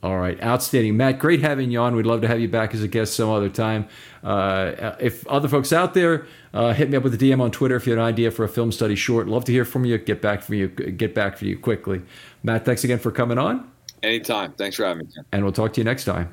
All 0.00 0.16
right, 0.16 0.40
outstanding, 0.40 0.96
Matt. 0.96 1.18
Great 1.18 1.40
having 1.40 1.72
you 1.72 1.80
on. 1.80 1.96
We'd 1.96 2.06
love 2.06 2.20
to 2.20 2.28
have 2.28 2.38
you 2.38 2.46
back 2.46 2.72
as 2.72 2.84
a 2.84 2.88
guest 2.88 3.14
some 3.14 3.30
other 3.30 3.48
time. 3.48 3.88
Uh, 4.22 4.94
if 5.00 5.26
other 5.26 5.48
folks 5.48 5.72
out 5.72 5.92
there, 5.92 6.26
uh, 6.54 6.72
hit 6.72 6.88
me 6.88 6.96
up 6.96 7.02
with 7.02 7.14
a 7.14 7.18
DM 7.18 7.40
on 7.40 7.50
Twitter 7.50 7.74
if 7.74 7.84
you 7.84 7.92
have 7.92 7.98
an 7.98 8.04
idea 8.04 8.30
for 8.30 8.44
a 8.44 8.48
film 8.48 8.70
study 8.70 8.94
short. 8.94 9.26
Love 9.26 9.44
to 9.46 9.52
hear 9.52 9.64
from 9.64 9.84
you. 9.84 9.98
Get 9.98 10.22
back 10.22 10.40
from 10.42 10.54
you. 10.54 10.68
Get 10.68 11.16
back 11.16 11.36
for 11.36 11.46
you 11.46 11.58
quickly. 11.58 12.02
Matt, 12.44 12.64
thanks 12.64 12.84
again 12.84 13.00
for 13.00 13.10
coming 13.10 13.38
on. 13.38 13.68
Anytime. 14.04 14.52
Thanks 14.52 14.76
for 14.76 14.84
having 14.84 15.06
me. 15.06 15.12
And 15.32 15.42
we'll 15.42 15.52
talk 15.52 15.72
to 15.72 15.80
you 15.80 15.84
next 15.84 16.04
time. 16.04 16.30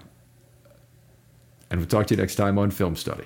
And 1.71 1.79
we'll 1.79 1.89
talk 1.89 2.05
to 2.07 2.13
you 2.13 2.21
next 2.21 2.35
time 2.35 2.59
on 2.59 2.69
Film 2.69 2.95
Study. 2.95 3.25